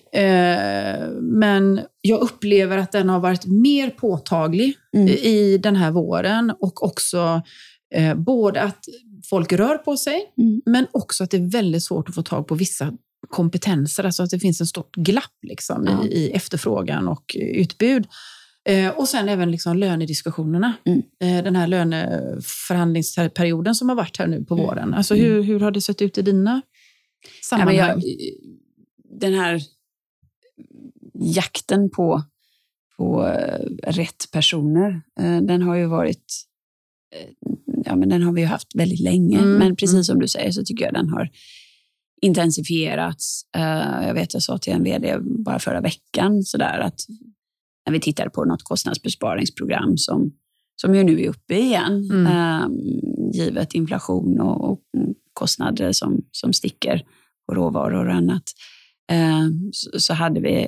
[1.20, 5.08] Men jag upplever att den har varit mer påtaglig mm.
[5.08, 7.42] i den här våren och också
[7.94, 8.84] Eh, både att
[9.30, 10.62] folk rör på sig, Mm.
[10.66, 12.92] men också att det är väldigt svårt att få tag på vissa
[13.28, 14.04] kompetenser.
[14.04, 16.04] Alltså att det finns en stort glapp liksom, Ja.
[16.04, 18.06] i, i efterfrågan och utbud.
[18.68, 20.72] Eh, och sen även liksom lönediskussionerna.
[20.84, 21.02] Mm.
[21.20, 24.66] Eh, den här löneförhandlingsperioden som har varit här nu på Mm.
[24.66, 24.94] våren.
[24.94, 26.62] Alltså hur, hur har det sett ut i dina
[27.22, 27.76] Ja, sammanhang?
[27.76, 28.02] jag,
[29.20, 29.60] den här
[31.14, 32.22] jakten på,
[32.96, 36.24] på eh, rätt personer, eh, den har ju varit
[37.14, 37.28] eh,
[37.88, 39.38] ja, men den har vi haft väldigt länge.
[39.38, 40.04] Mm, Men precis mm.
[40.04, 41.30] som du säger så tycker jag den har
[42.22, 43.42] intensifierats.
[43.56, 47.00] Eh, Jag vet, jag sa till en vd bara förra veckan sådär att
[47.86, 50.32] när vi tittade på något kostnadsbesparingsprogram som,
[50.76, 52.26] som ju nu är uppe igen, Mm.
[52.26, 52.68] eh,
[53.32, 54.80] givet inflation och, och
[55.32, 57.02] kostnader som, som sticker
[57.48, 58.42] på råvaror och annat,
[59.12, 60.66] eh, så, så hade vi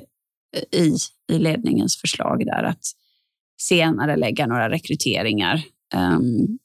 [0.71, 0.95] i,
[1.31, 2.83] i ledningens förslag där att
[3.61, 5.61] senare lägga några rekryteringar.
[5.95, 6.59] Um,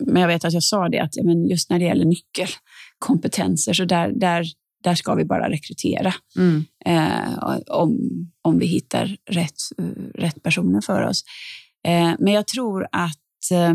[0.00, 3.72] men jag vet att jag sa det att ja, men just när det gäller nyckelkompetenser
[3.72, 4.44] så där, där,
[4.84, 6.64] där ska vi bara rekrytera Mm.
[6.84, 7.98] eh, om,
[8.42, 9.84] om vi hittar rätt, eh,
[10.14, 11.24] rätt personer för oss.
[11.86, 13.74] Eh, men jag tror att eh,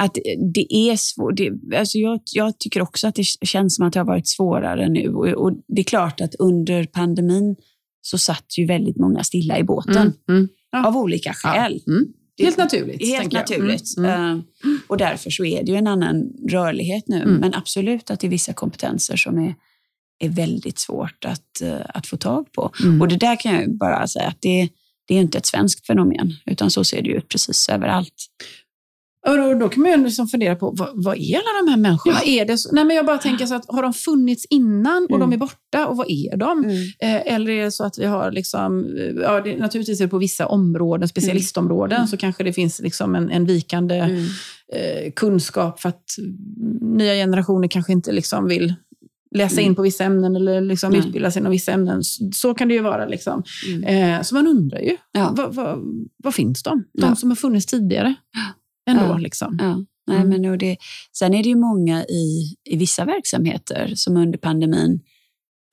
[0.00, 0.14] att
[0.54, 1.36] det är svårt.
[1.36, 4.88] Det, alltså jag, jag tycker också att det känns som att det har varit svårare
[4.88, 5.08] nu.
[5.14, 7.56] Och, och det är klart att under pandemin
[8.00, 10.12] så satt ju väldigt många stilla i båten Mm.
[10.28, 10.48] Mm.
[10.70, 10.86] Ja.
[10.88, 11.80] av olika skäl.
[11.86, 12.04] Mm.
[12.38, 13.06] Helt naturligt.
[13.06, 13.40] Helt jag.
[13.40, 13.96] naturligt.
[13.96, 14.10] Mm.
[14.10, 14.38] Mm.
[14.64, 17.22] Eh, och därför så är det ju en annan rörlighet nu.
[17.22, 17.34] Mm.
[17.34, 19.54] Men absolut att det är vissa kompetenser som är,
[20.18, 22.70] är väldigt svårt att, eh, att få tag på.
[22.82, 23.00] Mm.
[23.00, 24.68] Och det där kan jag bara säga att det,
[25.08, 28.14] det är inte ett svenskt fenomen, utan så ser det ut precis överallt.
[29.26, 31.76] Och då, då kan man ju liksom fundera på, vad, vad är alla de här
[31.76, 32.20] människorna?
[32.24, 35.16] Är det så, nej men jag bara tänker så att, har de funnits innan och
[35.16, 35.30] Mm.
[35.30, 35.86] de är borta?
[35.86, 36.64] Och vad är de?
[37.00, 40.08] Eh, eller är det så att vi har, liksom, eh, ja, det, naturligtvis är det
[40.10, 42.08] på vissa områden, specialistområden, Mm.
[42.08, 44.24] så kanske det finns liksom en, en vikande Mm.
[44.74, 46.04] eh, kunskap för att
[46.80, 48.74] nya generationer kanske inte liksom vill
[49.34, 49.66] läsa Mm.
[49.70, 51.00] in på vissa ämnen eller liksom Nej.
[51.00, 52.02] utbilda sig inom vissa ämnen.
[52.02, 53.06] Så, så kan det ju vara.
[53.06, 53.42] Liksom.
[53.68, 54.14] Mm.
[54.14, 55.34] Eh, så man undrar ju, Ja.
[55.36, 55.78] vad, vad,
[56.24, 56.84] vad finns de?
[56.98, 57.14] De Ja.
[57.16, 58.14] som har funnits tidigare.
[58.88, 59.18] Ändå, Ja.
[59.18, 59.58] liksom.
[59.60, 59.76] Ja,
[60.06, 60.28] nej, Mm.
[60.28, 60.76] men och det,
[61.18, 65.00] sen är det ju många i, i vissa verksamheter som under pandemin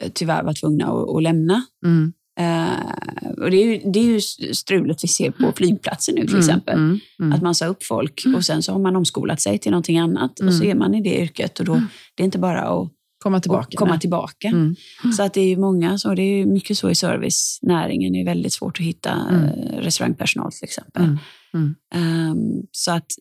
[0.03, 1.65] eh, tyvärr var tvungna att, att lämna.
[1.85, 2.13] Mm.
[2.39, 4.21] Eh, och det, är ju, det är ju
[4.53, 6.75] strulet vi ser på flygplatser nu till exempel.
[6.75, 8.35] Mm, mm, Att man sa upp folk Mm.
[8.35, 10.69] och sen så har man omskolat sig till någonting annat och så Mm.
[10.69, 11.87] är man i det yrket och då Mm.
[12.15, 12.91] det är inte bara att,
[13.23, 13.77] Komma tillbaka.
[13.77, 13.99] komma nej.
[13.99, 14.47] tillbaka.
[14.47, 14.75] Mm.
[15.17, 18.25] Så att det är ju många, så det är mycket så i servicenäringen, det är
[18.25, 19.43] väldigt svårt att hitta Mm.
[19.43, 21.17] eh, restaurangpersonal till exempel.
[21.55, 21.75] Mm.
[21.95, 23.11] Ehm, så att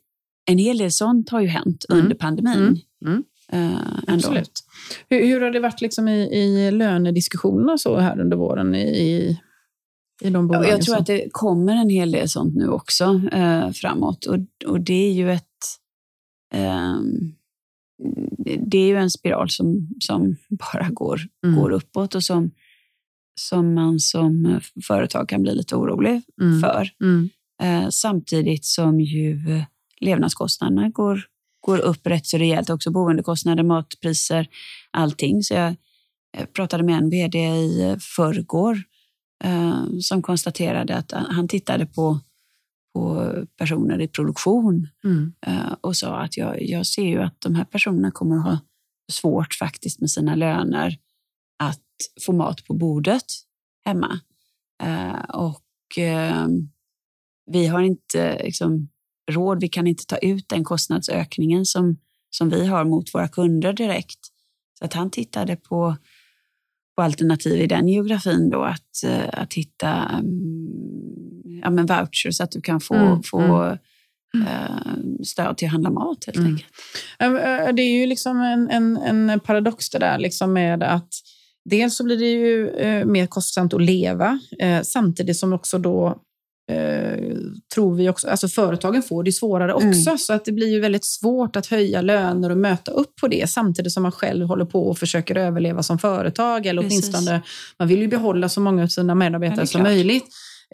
[0.51, 2.03] en hel del sånt har ju hänt Mm.
[2.03, 2.81] under pandemin.
[3.07, 3.25] Mm.
[3.53, 4.13] Ändå.
[4.15, 4.65] Absolut.
[5.09, 9.41] Hur, hur har det varit liksom i, i lönediskussionerna så här under våren i, i,
[10.23, 10.71] i de bolagen?
[10.71, 14.27] Jag tror som- att det kommer en hel del sånt nu också eh, framåt.
[14.27, 15.45] Och, och det är ju ett...
[16.55, 17.33] ehm,
[18.67, 21.61] det är ju en spiral som, som bara går, Mm.
[21.61, 22.51] går uppåt och som,
[23.41, 26.61] som man som företag kan bli lite orolig Mm.
[26.61, 26.89] för.
[27.03, 27.29] Mm.
[27.63, 29.65] Eh, samtidigt som ju eh,
[30.01, 31.21] levnadskostnaderna går,
[31.61, 32.91] går upp rätt så rejält också.
[32.91, 34.49] Boendekostnader, matpriser,
[34.91, 35.43] allting.
[35.43, 35.75] Så jag
[36.37, 38.83] eh, pratade med en vd i förrgår
[39.45, 42.21] eh, som konstaterade att han tittade på,
[42.95, 45.33] på personer i produktion Mm.
[45.81, 48.59] och sa att jag, jag ser ju att de här personerna kommer att ha
[49.13, 50.99] svårt faktiskt med sina löner
[51.59, 51.81] att
[52.27, 53.25] få mat på bordet
[53.85, 54.21] hemma.
[55.29, 55.99] Och
[57.47, 58.89] vi har inte liksom,
[59.31, 61.97] råd, vi kan inte ta ut den kostnadsökningen som,
[62.31, 64.19] som vi har mot våra kunder direkt.
[64.79, 65.97] Så att han tittade på,
[66.97, 72.51] på alternativ i den geografin då, att, eh, att hitta um, ja, men vouchers, att
[72.51, 73.39] du kan få, Mm, få
[74.35, 74.47] mm.
[74.47, 76.51] eh, stöd till att handla mat helt Mm.
[76.53, 76.71] enkelt.
[77.19, 81.09] Eh, Det är ju liksom en, en, en paradox det där liksom med att
[81.65, 82.71] dels så blir det ju
[83.05, 84.41] mer kostsamt att leva
[84.83, 86.21] samtidigt som också då
[86.73, 87.37] eh,
[87.75, 90.19] tror vi också, alltså företagen får det svårare också, Mm.
[90.19, 93.51] så att det blir ju väldigt svårt att höja löner och möta upp på det
[93.51, 97.05] samtidigt som man själv håller på och försöker överleva som företag eller Precis.
[97.15, 97.43] åtminstone,
[97.79, 100.25] man vill ju behålla så många av sina Ja, medarbetare är som möjligt.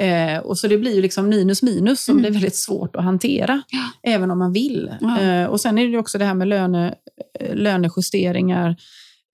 [0.00, 2.22] Eh, och så det blir ju liksom minus minus som Mm.
[2.22, 4.10] blir väldigt svårt att hantera, Ja.
[4.12, 4.90] även om man vill.
[5.00, 5.20] Ja.
[5.20, 6.94] Eh, och sen är det också det här med löne,
[7.40, 8.76] eh, lönejusteringar,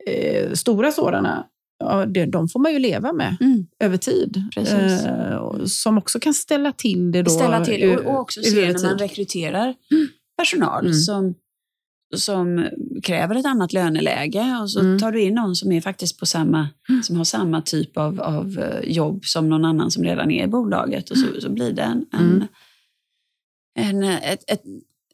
[0.07, 1.45] eh, stora sådana.
[1.79, 3.67] Ja, det, de får man ju leva med Mm.
[3.81, 4.43] över tid.
[4.55, 5.05] Precis.
[5.07, 7.31] Eh, som också kan ställa till det då.
[7.31, 9.75] Ställa till och, och också se när man rekryterar
[10.39, 10.95] personal Mm.
[10.95, 11.35] som,
[12.17, 12.67] som
[13.03, 14.99] kräver ett annat löneläge och så Mm.
[14.99, 16.69] tar du in någon som är faktiskt på samma,
[17.03, 20.49] som har samma typ av, av eh, jobb som någon annan som redan är i
[20.49, 22.47] bolaget och så, så blir det en, en, Mm.
[23.79, 24.63] en ett, ett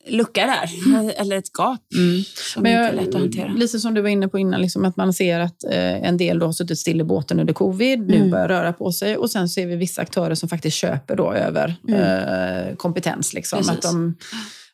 [0.06, 1.10] lucka där, mm.
[1.16, 2.22] eller ett gap mm.
[2.52, 3.52] som Men jag, inte är lätt att hantera.
[3.52, 6.38] Lite som du var inne på innan, liksom att man ser att eh, en del
[6.38, 8.10] då har suttit still i båten under covid, mm.
[8.10, 11.32] nu börjar röra på sig och sen ser vi vissa aktörer som faktiskt köper då
[11.32, 12.00] över mm.
[12.00, 13.34] eh, kompetens.
[13.34, 14.16] Liksom, att, de,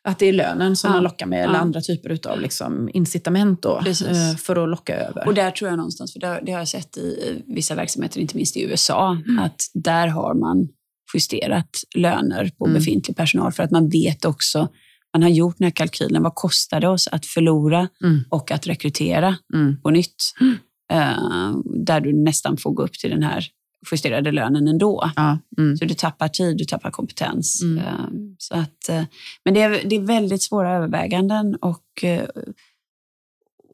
[0.03, 0.93] att det är lönen som ja.
[0.93, 1.59] man lockar med, eller ja.
[1.59, 5.27] andra typer av liksom, incitament då, eh, för att locka över.
[5.27, 8.35] Och där tror jag någonstans, för det, det har jag sett i vissa verksamheter, inte
[8.35, 9.39] minst i USA, mm.
[9.39, 10.67] att där har man
[11.13, 12.79] justerat löner på mm.
[12.79, 14.69] befintlig personal för att man vet också
[15.13, 16.23] man har gjort den här kalkylen.
[16.23, 18.23] Vad kostar det oss att förlora mm.
[18.29, 19.81] och att rekrytera mm.
[19.81, 20.15] på nytt?
[20.41, 20.57] Mm.
[20.93, 23.45] Uh, där du nästan får gå upp till den här
[23.91, 25.11] justerade lönen ändå.
[25.15, 25.77] Ja, mm.
[25.77, 27.63] Så du tappar tid, du tappar kompetens.
[27.63, 28.07] Uh,
[28.37, 29.03] så att, uh,
[29.45, 32.05] men det är, det är väldigt svåra överväganden och,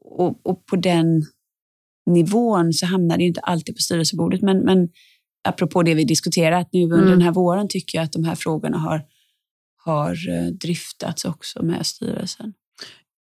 [0.04, 1.24] och, och, på den
[2.10, 4.42] nivån så hamnar det inte alltid på styrelsebordet.
[4.42, 4.88] Men, men
[5.48, 7.10] apropå det vi diskuterat nu under mm.
[7.10, 9.02] den här våren tycker jag att de här frågorna har
[9.86, 12.54] har eh, driftats också med styrelsen.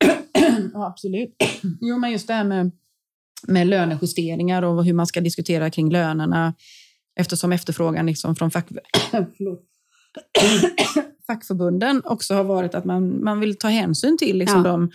[0.74, 1.36] ja, absolut.
[1.82, 2.72] Jo, men just det här med,
[3.48, 6.54] med lönejusteringar och hur man ska diskutera kring lönerna
[7.20, 8.68] eftersom efterfrågan liksom från fack,
[11.28, 14.72] fackförbunden också har varit att man, man vill ta hänsyn till liksom ja.
[14.72, 14.92] de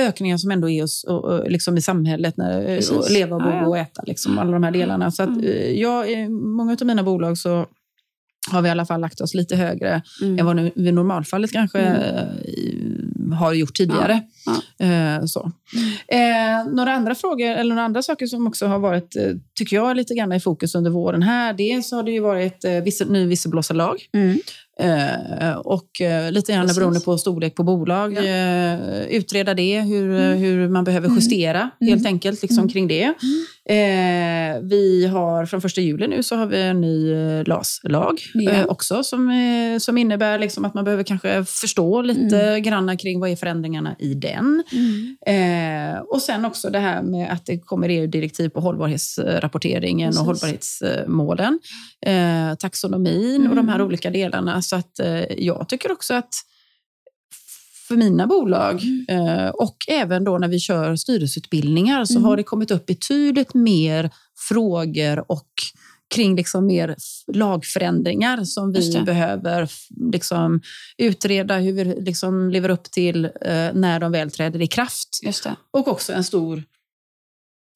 [0.00, 3.56] ökningar som ändå är hos, och, och, liksom i samhället, när, och leva, bo ja,
[3.56, 3.66] ja.
[3.66, 5.10] och äta, liksom, alla de här delarna.
[5.10, 5.44] Så att, mm.
[5.44, 7.66] Eh, jag, I många av mina bolag så
[8.50, 10.38] har vi i alla fall lagt oss lite högre mm.
[10.38, 13.32] än vad vi i normalfallet kanske mm.
[13.32, 14.22] har gjort tidigare.
[14.46, 14.52] Ja.
[14.78, 14.86] Ja.
[14.86, 15.52] Eh, så.
[16.08, 19.96] Eh, några andra frågor, eller några andra saker som också har varit, eh, tycker jag,
[19.96, 21.52] lite grann i fokus under våren här.
[21.52, 23.96] Dels har det ju varit eh, ny visselblåsarlag.
[24.14, 24.38] Mm.
[24.80, 26.78] Eh, och eh, lite grann Precis.
[26.78, 28.12] beroende på storlek på bolag.
[28.12, 28.22] Ja.
[28.22, 30.38] Eh, utreda det, hur, mm.
[30.38, 31.18] hur man behöver mm.
[31.18, 31.92] justera mm.
[31.92, 32.68] helt enkelt liksom, mm.
[32.68, 33.14] kring det.
[33.68, 38.52] Eh, vi har från första juli nu så har vi en ny eh, LAS-lag ja.
[38.52, 42.62] eh, också som, eh, som innebär liksom att man behöver kanske förstå lite mm.
[42.62, 44.62] granna kring vad är förändringarna i den.
[44.72, 45.16] Mm.
[45.26, 50.20] Eh, och sen också det här med att det kommer EU-direktiv på hållbarhetsrapporteringen Precis.
[50.20, 51.58] och hållbarhetsmålen.
[52.06, 53.50] Eh, taxonomin mm.
[53.50, 53.86] och de här mm.
[53.86, 54.62] olika delarna.
[54.62, 55.00] Så att
[55.36, 56.34] jag tycker också att
[57.88, 59.28] för mina bolag mm.
[59.28, 62.24] eh, och även då när vi kör styrelseutbildningar så mm.
[62.24, 64.10] har det kommit upp betydligt mer
[64.48, 65.48] frågor och
[66.14, 66.96] kring liksom mer
[67.32, 69.68] lagförändringar som vi behöver
[70.12, 70.60] liksom
[70.98, 73.30] utreda hur vi liksom lever upp till eh,
[73.74, 75.08] när de väl träder i kraft.
[75.70, 76.62] Och också en stor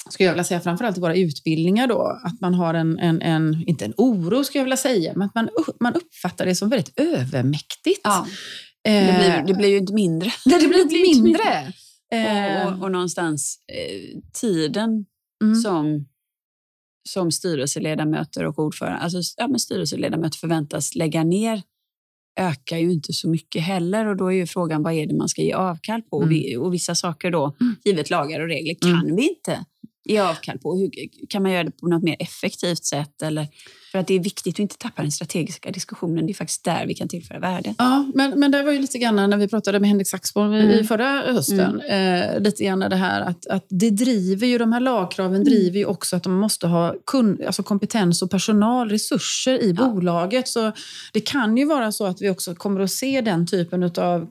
[0.09, 3.65] skulle jag vilja säga, framförallt i våra utbildningar då, att man har en, en, en,
[3.67, 5.49] inte en oro skulle jag vilja säga, men att man,
[5.81, 8.01] man uppfattar det som väldigt övermäktigt.
[8.05, 8.27] Ja.
[8.85, 10.31] Det blir, det blir ju inte mindre.
[10.47, 11.72] Nej, det blir inte mindre.
[12.66, 15.07] Och, och, och någonstans eh, tiden
[15.45, 15.55] mm.
[15.55, 16.09] som,
[17.09, 21.62] som styrelseledamöter och ordförande, alltså ja, men styrelseledamöter förväntas lägga ner
[22.41, 25.28] ökar ju inte så mycket heller och då är ju frågan vad är det man
[25.28, 26.22] ska ge avkall på?
[26.22, 26.61] Mm.
[26.62, 27.76] Och vissa saker då, mm.
[27.85, 29.16] givet lagar och regler, kan mm.
[29.16, 29.64] vi inte
[30.05, 30.77] ge avkall på?
[30.77, 30.91] Hur,
[31.29, 33.23] kan man göra det på något mer effektivt sätt?
[33.23, 33.47] Eller,
[33.93, 36.27] för att det är viktigt att inte tappa den strategiska diskussionen.
[36.27, 37.75] Det är faktiskt där vi kan tillföra värde.
[37.79, 40.71] Ja, men, men det var ju lite grann när vi pratade med Henrik Saxborn mm.
[40.71, 41.81] i förra hösten.
[41.81, 42.35] Mm.
[42.35, 45.45] Eh, lite grann det här att, att det driver ju, de här lagkraven mm.
[45.45, 49.89] driver ju också att de måste ha kun, alltså kompetens och personal, resurser i ja.
[49.89, 50.49] bolaget.
[50.49, 50.73] Så
[51.13, 54.29] det kan ju vara så att vi också kommer att se den typen av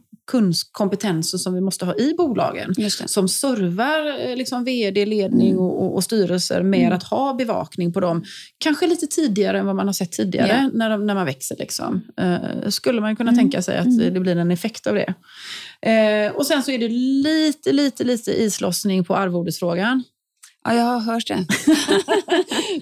[0.71, 2.73] kompetenser som vi måste ha i bolagen.
[3.05, 5.59] Som servar eh, liksom vd, ledning mm.
[5.59, 6.93] och, och, styrelser med mm.
[6.93, 8.23] att ha bevakning på dem.
[8.57, 10.69] Kanske lite tidigare än vad man har sett tidigare yeah.
[10.73, 11.55] när, när man växer.
[11.59, 12.01] Liksom.
[12.21, 13.39] Uh, skulle man kunna mm.
[13.39, 14.13] tänka sig att mm.
[14.13, 15.13] det blir en effekt av det.
[15.87, 20.03] Uh, och sen så är det lite, lite, lite islossning på arvodesfrågan.
[20.63, 21.45] Ja, jag har hört det.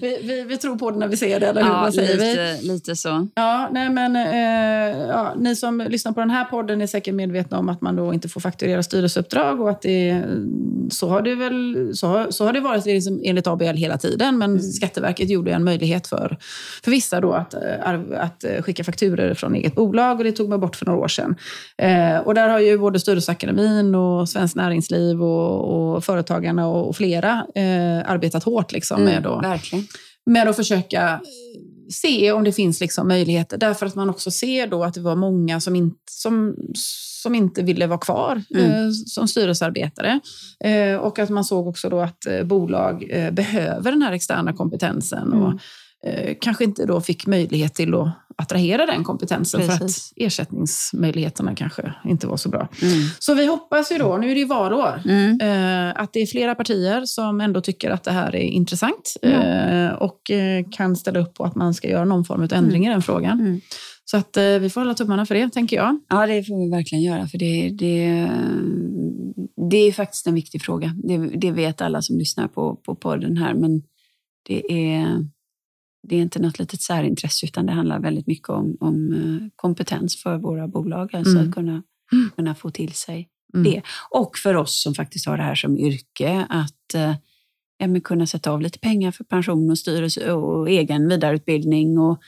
[0.00, 1.70] vi, vi, vi, tror på det när vi ser det, eller hur?
[1.70, 3.28] Ja, lite, lite så.
[3.34, 7.58] Ja, nej, men, eh, ja, ni som lyssnar på den här podden är säkert medvetna
[7.58, 10.22] om att man då inte får fakturera styrelseuppdrag och att det,
[10.90, 14.38] så har det, väl, så har, så har det varit liksom enligt ABL hela tiden.
[14.38, 14.62] Men mm.
[14.62, 16.38] Skatteverket gjorde en möjlighet för,
[16.84, 20.60] för vissa då att, eh, att skicka fakturer från eget bolag och det tog man
[20.60, 21.36] bort för några år sedan.
[21.76, 26.96] Eh, och där har ju både Styrelseakademin och Svenskt Näringsliv och, och Företagarna och, och
[26.96, 29.62] flera eh, eh, arbetat hårt liksom, mm, med, att,
[30.26, 33.58] med att försöka eh, se om det finns liksom möjligheter.
[33.58, 36.54] Därför att man också ser då att det var många som, in, som,
[37.22, 38.70] som inte ville vara kvar mm.
[38.70, 40.20] eh, som styrelsearbetare.
[40.64, 44.52] Eh, och att man såg också då att eh, bolag eh, behöver den här externa
[44.52, 45.32] kompetensen.
[45.32, 45.42] Mm.
[45.42, 45.60] Och,
[46.06, 49.78] eh, kanske inte då fick möjlighet till att attrahera den kompetensen Precis.
[49.78, 52.68] för att ersättningsmöjligheterna kanske inte var så bra.
[52.82, 52.94] Mm.
[53.18, 55.40] Så vi hoppas ju då, nu är det ju valår, mm.
[55.40, 59.96] eh, att det är flera partier som ändå tycker att det här är intressant mm.
[59.96, 62.88] och eh, kan ställa upp på att man ska göra någon form av ändring i
[62.88, 63.40] den frågan.
[63.40, 63.60] Mm.
[64.04, 66.00] Så att eh, vi får hålla tummarna för det, tänker jag.
[66.08, 68.30] Ja, det får vi verkligen göra, för det, det,
[69.70, 70.94] det är faktiskt en viktig fråga.
[71.04, 73.82] Det, det vet alla som lyssnar på, på podden här, men
[74.48, 75.24] det är,
[76.02, 80.22] det är inte något litet särintresse, utan det handlar väldigt mycket om, om eh, kompetens
[80.22, 81.48] för våra bolag, alltså mm.
[81.48, 81.82] att kunna,
[82.36, 83.64] kunna få till sig mm.
[83.64, 83.82] det.
[84.10, 87.14] Och för oss som faktiskt har det här som yrke, att eh,
[87.78, 92.20] ja, kunna sätta av lite pengar för pension och styrelse och egen vidareutbildning och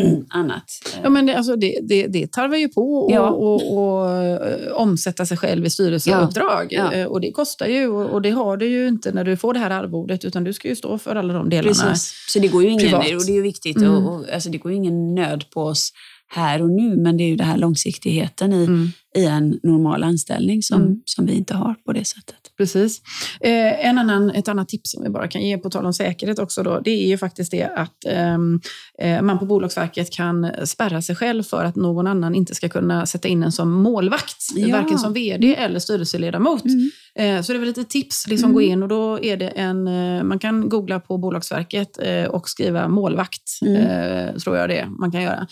[0.28, 0.64] annat.
[1.02, 3.30] Ja, men det, alltså det, det, det tarvar ju på att ja.
[3.30, 6.66] och, och, eh, omsätta sig själv i styrelseuppdrag.
[6.70, 6.94] Ja.
[6.94, 7.08] Ja.
[7.08, 9.60] Och det kostar ju och, och, det har du ju inte när du får det
[9.60, 11.90] här arvodet utan du ska ju stå för alla de delarna.
[11.90, 12.26] Precis.
[12.28, 13.14] Så det går ju ingen, privat.
[13.14, 13.90] och det är viktigt, mm.
[13.90, 15.92] och, och, alltså det går ju ingen nöd på oss
[16.28, 18.90] här och nu, men det är ju den här långsiktigheten i, mm.
[19.16, 21.02] i en normal anställning som, mm.
[21.04, 22.41] som vi inte har på det sättet.
[22.58, 23.00] Precis.
[23.40, 26.38] Eh, en annan, ett annat tips som vi bara kan ge på tal om säkerhet
[26.38, 28.60] också, då, det är ju faktiskt det att ehm,
[28.98, 33.06] eh, man på Bolagsverket kan spärra sig själv för att någon annan inte ska kunna
[33.06, 34.76] sätta in en som målvakt, ja.
[34.76, 36.64] varken som vd eller styrelseledamot.
[36.64, 36.90] Mm.
[37.18, 38.54] Eh, så det är väl lite tips, liksom mm.
[38.54, 42.48] gå in och då är det en, eh, man kan googla på Bolagsverket eh, och
[42.48, 44.38] skriva målvakt, mm.
[44.38, 45.46] tror jag det man kan göra.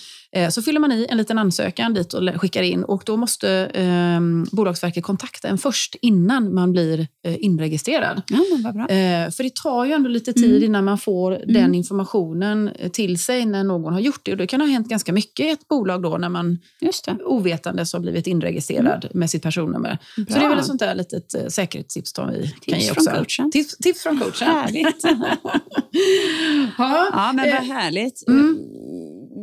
[0.51, 4.21] Så fyller man i en liten ansökan dit och skickar in och då måste eh,
[4.53, 8.23] Bolagsverket kontakta en först innan man blir inregistrerad.
[8.29, 10.65] Ja, eh, för det tar ju ändå lite tid mm.
[10.65, 11.55] innan man får mm.
[11.55, 14.33] den informationen till sig när någon har gjort det.
[14.33, 16.59] Och det kan ha hänt ganska mycket i ett bolag då när man
[17.25, 19.19] ovetandes har blivit inregistrad mm.
[19.19, 19.99] med sitt personnummer.
[20.17, 20.27] Bra.
[20.29, 23.11] Så det är väl ett sånt där litet säkerhetstips som vi tips kan ge också.
[23.11, 23.51] Från coachen.
[23.51, 24.48] Tips, tips från coachen.
[24.48, 25.03] Härligt.
[26.78, 28.28] ja, ja, men vad härligt.
[28.28, 28.59] Mm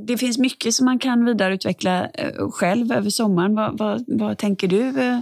[0.08, 3.56] det finns mycket som man kan vidareutveckla eh, själv över sommaren.
[3.56, 5.20] Vad, vad, vad tänker du eh,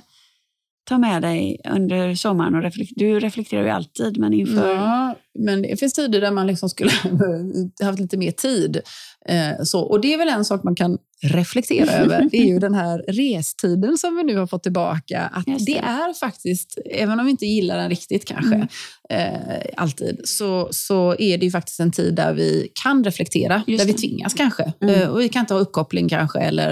[0.83, 2.55] ta med dig under sommaren?
[2.55, 4.75] Och reflek du reflekterar ju alltid, men inför...
[4.75, 6.91] Ja, men det finns tider där man liksom skulle
[7.83, 8.81] haft lite mer tid.
[9.29, 12.29] Eh, så, och det är väl en sak man kan reflektera över.
[12.31, 15.21] Det är ju den här restiden som vi nu har fått tillbaka.
[15.21, 15.65] Att det.
[15.65, 15.77] det.
[15.77, 18.67] är faktiskt, även om vi inte gillar den riktigt kanske, mm.
[19.09, 23.63] eh, alltid, så, så är det ju faktiskt en tid där vi kan reflektera.
[23.67, 23.93] Just där det.
[23.93, 24.73] vi tvingas kanske.
[24.81, 25.01] Mm.
[25.01, 26.71] Eh, och vi kan inte ha uppkoppling kanske, eller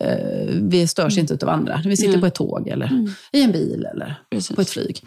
[0.00, 1.32] eh, vi störs mm.
[1.32, 1.82] inte av andra.
[1.84, 3.10] Vi sitter på ett tåg, eller mm.
[3.32, 4.56] i en bil, eller Precis.
[4.56, 5.02] på ett flyg.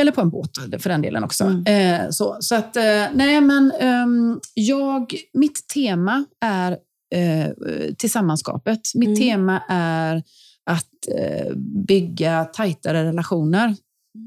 [0.00, 1.44] Eller på en båt för den delen också.
[1.44, 1.64] Mm.
[2.04, 6.72] Eh, så, så att, eh, nej men um, jag, mitt tema är
[7.14, 7.50] eh,
[7.98, 8.80] tillsammanskapet.
[8.94, 9.20] Mitt mm.
[9.20, 10.22] tema är
[10.70, 13.76] att eh, bygga tajtare relationer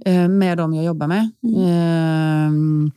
[0.06, 1.30] eh, med dem jag jobbar med.
[1.44, 2.92] Mm.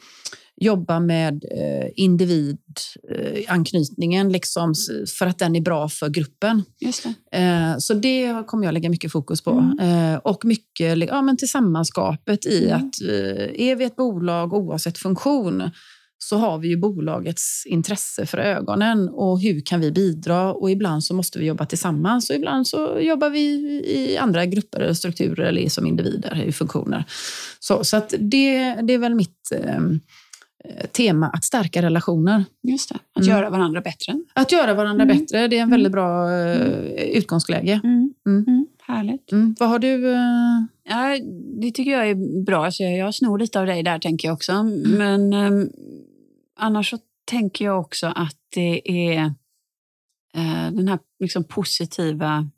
[0.60, 4.74] Jobba med eh, individanknytningen liksom,
[5.18, 6.62] för att den är bra för gruppen.
[6.80, 7.04] Det.
[7.38, 9.50] Eh, så det kommer jag lägga mycket fokus på.
[9.50, 10.12] Mm.
[10.12, 12.76] Eh, och mycket ja, men tillsammanskapet i mm.
[12.76, 15.70] att eh, är vi ett bolag oavsett funktion
[16.18, 20.52] så har vi ju bolagets intresse för ögonen och hur kan vi bidra?
[20.52, 23.44] Och ibland så måste vi jobba tillsammans och ibland så jobbar vi
[23.86, 27.04] i andra grupper, strukturer eller som individer i funktioner.
[27.60, 29.80] Så, så att det, det är väl mitt eh, Eh,
[30.92, 32.44] tema att stärka relationer.
[32.62, 33.36] Just det, att mm.
[33.36, 34.20] göra varandra bättre.
[34.32, 35.18] Att göra varandra mm.
[35.18, 37.80] bättre, det är en väldigt bra uh, utgångsläge.
[37.84, 38.14] Mm.
[38.26, 38.44] mm.
[38.46, 38.66] mm.
[38.82, 39.32] Härligt.
[39.32, 39.54] Mm.
[39.58, 40.06] Vad har du?
[40.06, 40.64] Uh...
[40.84, 41.18] Ja,
[41.60, 42.64] det tycker jag är bra.
[42.64, 44.62] Alltså, jag snor lite av dig där, tänker jag också.
[44.86, 45.70] Men um,
[46.56, 49.24] annars så tänker jag också att det är
[50.36, 52.50] uh, den här liksom, positiva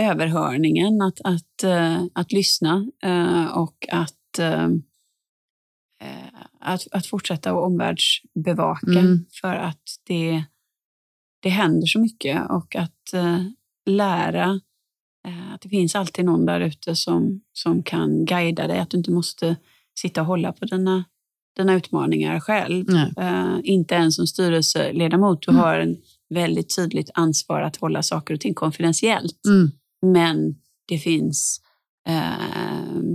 [0.00, 1.64] överhörningen, att, att,
[2.12, 2.86] att lyssna
[3.54, 4.40] och att
[6.60, 9.26] att, att fortsätta att omvärldsbevaka mm.
[9.40, 10.44] för att det,
[11.42, 13.42] det händer så mycket och att eh,
[13.86, 14.60] lära
[15.26, 18.96] eh, att det finns alltid någon där ute som, som kan guida dig, att du
[18.96, 19.56] inte måste
[20.00, 21.04] sitta och hålla på dina,
[21.56, 22.86] dina utmaningar själv.
[23.18, 25.62] Eh, inte ens som styrelseledamot, du mm.
[25.62, 25.96] har en
[26.34, 29.46] väldigt tydligt ansvar att hålla saker och ting konfidentiellt.
[29.46, 29.70] Mm.
[30.02, 30.54] Men
[30.88, 31.60] det finns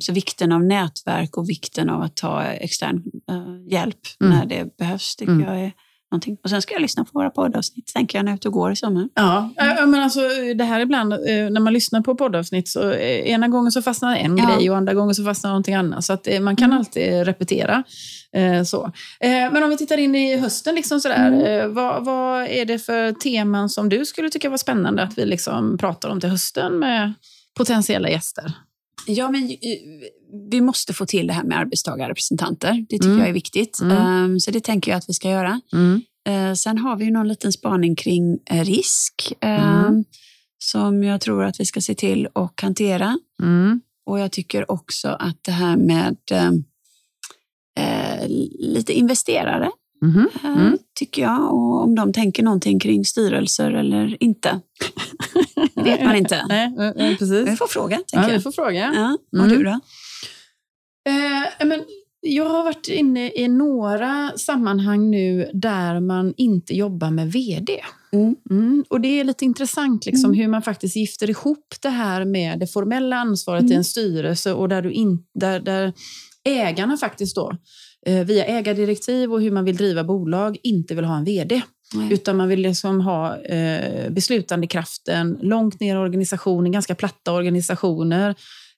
[0.01, 4.37] så vikten av nätverk och vikten av att ta extern eh, hjälp mm.
[4.37, 5.47] när det behövs tycker mm.
[5.47, 5.71] jag är
[6.11, 6.37] någonting.
[6.43, 8.53] Och sen ska jag lyssna på våra poddavsnitt, tänker jag, när jag är ute och
[8.53, 9.09] går i sommar.
[9.15, 9.49] Ja,
[9.87, 10.19] men alltså,
[10.57, 11.19] det här ibland, eh,
[11.49, 14.45] när man lyssnar på poddavsnitt, så eh, ena gången så fastnar en ja.
[14.45, 16.03] grej och andra gången så fastnar någonting annat.
[16.03, 16.77] Så att man kan mm.
[16.77, 17.83] alltid repetera.
[18.65, 18.91] Så.
[19.21, 21.73] Men om vi tittar in i hösten, liksom sådär, mm.
[21.73, 25.77] vad, vad, är det för teman som du skulle tycka var spännande att vi liksom
[25.77, 27.13] pratar om till hösten med
[27.57, 28.53] potentiella gäster?
[29.05, 29.57] Ja, men eh,
[30.49, 32.85] vi måste få till det här med arbetstagarrepresentanter.
[32.89, 33.19] Det tycker mm.
[33.19, 33.79] jag är viktigt.
[33.81, 34.23] Mm.
[34.23, 35.61] Um, så det tänker jag att vi ska göra.
[35.73, 36.01] Mm.
[36.27, 40.05] Eh, sen har vi någon liten spaning kring eh, risk eh, mm.
[40.57, 43.17] som jag tror att vi ska se till att hantera.
[43.41, 43.81] Mm.
[44.05, 46.51] Och jag tycker också att det här med eh,
[47.79, 48.27] eh
[48.59, 49.71] lite investerare
[50.03, 50.27] Mm.
[50.43, 50.77] Mm.
[50.95, 51.53] tycker jag.
[51.53, 54.59] Och om de tänker någonting kring styrelser eller inte.
[55.75, 56.45] Det vet man inte.
[56.95, 57.47] Nej, precis.
[57.47, 57.99] Vi får fråga.
[58.11, 58.91] Ja, vi får fråga.
[58.95, 59.17] Ja.
[59.39, 59.57] Och mm.
[59.57, 59.79] du då?
[61.09, 61.83] Eh, men
[62.25, 67.79] jag har varit inne i några sammanhang nu där man inte jobbar med vd.
[68.13, 68.35] Mm.
[68.49, 68.85] Mm.
[68.89, 70.39] Och Det är lite intressant liksom, mm.
[70.39, 73.77] hur man faktiskt gifter ihop det här med det formella ansvaret i mm.
[73.77, 75.93] en styrelse och där, du in, där, där
[76.43, 77.57] ägarna faktiskt då
[78.05, 81.61] via ägardirektiv och hur man vill driva bolag inte vill ha en vd.
[81.93, 82.13] Nej.
[82.13, 88.35] Utan man vill liksom ha eh, beslutandekraften långt ner i organisationen, ganska platta organisationer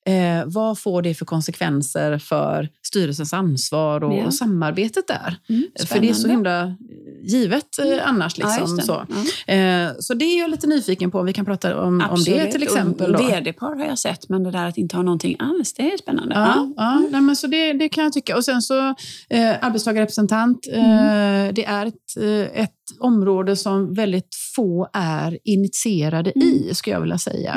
[0.07, 4.25] Eh, vad får det för konsekvenser för styrelsens ansvar och, ja.
[4.25, 5.37] och samarbetet där?
[5.49, 6.75] Mm, för det är så himla
[7.23, 7.99] givet eh, mm.
[8.05, 8.37] annars.
[8.37, 9.05] Liksom, ja, så.
[9.47, 9.53] Ja.
[9.53, 12.51] Eh, så det är jag lite nyfiken på, om vi kan prata om, om det
[12.51, 13.15] till exempel.
[13.17, 16.35] Vd-par har jag sett, men det där att inte ha någonting alls, det är spännande.
[16.35, 17.07] Ja, ja.
[17.11, 18.37] Nej, men så det, det kan jag tycka.
[18.37, 18.87] Och sen så
[19.29, 21.47] eh, arbetstagarrepresentant, mm.
[21.47, 26.47] eh, det är ett, eh, ett område som väldigt få är initierade mm.
[26.47, 27.53] i, skulle jag vilja säga.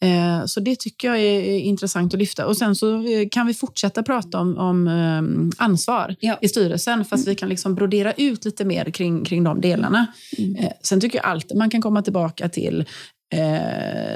[0.00, 0.40] Mm.
[0.40, 2.46] Eh, så det tycker jag är intressant att lyfta.
[2.46, 6.38] Och sen så eh, kan vi fortsätta prata om, om eh, ansvar ja.
[6.42, 7.32] i styrelsen, fast mm.
[7.32, 10.06] vi kan liksom brodera ut lite mer kring, kring de delarna.
[10.38, 10.70] Mm.
[10.82, 12.84] Sen tycker jag alltid man kan komma tillbaka till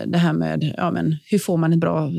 [0.07, 2.11] det här med ja, men, hur får man ett bra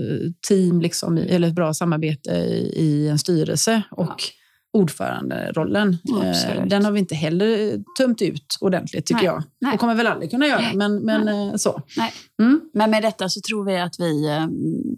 [0.47, 3.81] team, liksom, eller ett bra samarbete i, i en styrelse.
[3.91, 4.44] Och ja
[4.75, 5.97] ordföranderollen.
[6.21, 6.69] Absolut.
[6.69, 9.25] Den har vi inte heller tömt ut ordentligt tycker Nej.
[9.25, 9.43] jag.
[9.61, 9.73] Nej.
[9.73, 11.47] Och kommer väl aldrig kunna göra, men, men Nej.
[11.47, 11.81] Eh, så.
[11.97, 12.13] Nej.
[12.41, 12.61] Mm.
[12.73, 14.47] Men med detta så tror vi att vi eh,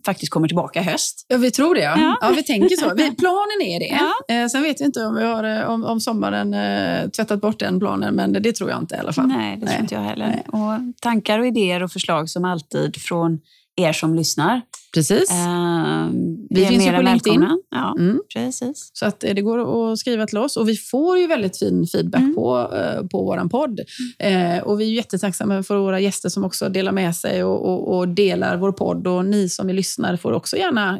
[0.05, 1.25] faktiskt kommer tillbaka i höst.
[1.27, 1.81] Ja, vi tror det.
[1.81, 2.17] Ja, ja.
[2.21, 2.93] ja vi tänker så.
[2.95, 3.99] Vi, planen är det.
[3.99, 4.35] Ja.
[4.35, 7.59] Eh, sen vet vi inte om vi har eh, om, om sommaren eh, tvättat bort
[7.59, 9.27] den planen, men det, det, tror jag inte i alla fall.
[9.27, 10.43] Nej, det tror inte jag heller.
[10.47, 13.39] Och tankar och idéer och förslag som alltid från
[13.77, 14.61] er som lyssnar.
[14.93, 15.31] Precis.
[15.31, 16.09] Uh,
[16.49, 17.47] vi finns ju på LinkedIn.
[17.71, 18.19] Ja, mm.
[18.33, 18.89] precis.
[18.93, 20.57] Så att eh, det går att skriva till oss.
[20.57, 22.35] Och vi får ju väldigt fin feedback mm.
[22.35, 23.79] på, uh, på vår podd.
[24.19, 24.57] Mm.
[24.57, 27.97] Uh, och vi är jättetacksamma för våra gäster som också delar med sig och, och,
[27.97, 29.07] och delar vår podd.
[29.07, 30.99] Och ni som är lyssnare får också gärna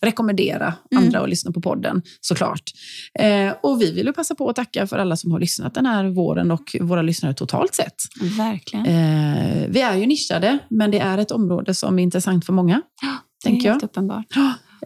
[0.00, 1.04] rekommendera mm.
[1.04, 2.62] andra att lyssna på podden, såklart.
[3.62, 6.04] och vi vill ju passa på att tacka för alla som har lyssnat den här
[6.04, 7.94] våren och våra lyssnare totalt sett.
[8.38, 8.84] Verkligen.
[9.72, 12.82] vi är ju nischade, men det är ett område som är intressant intressant för många.
[13.02, 13.82] Ja, det är helt jag.
[13.82, 14.26] uppenbart.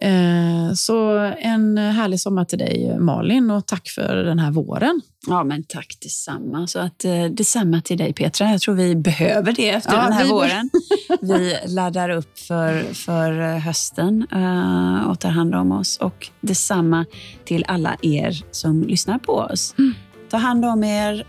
[0.00, 5.00] Eh, så en härlig sommar till dig Malin och tack för den här våren.
[5.26, 6.66] Ja, men tack detsamma.
[6.66, 8.50] Så att, eh, detsamma till dig Petra.
[8.50, 10.70] Jag tror vi behöver det efter ja, den här vi våren.
[11.20, 15.96] vi laddar upp för, för hösten uh, och tar hand om oss.
[15.96, 17.04] Och detsamma
[17.44, 19.74] till alla er som lyssnar på oss.
[19.78, 19.94] Mm.
[20.30, 21.26] Ta hand om er,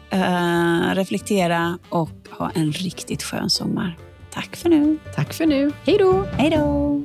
[0.96, 3.98] reflektera och ha en riktigt skön sommar.
[4.34, 4.98] Tack för nu.
[5.16, 5.72] Tack för nu.
[5.86, 6.26] Hej då.
[6.38, 7.02] Hej då.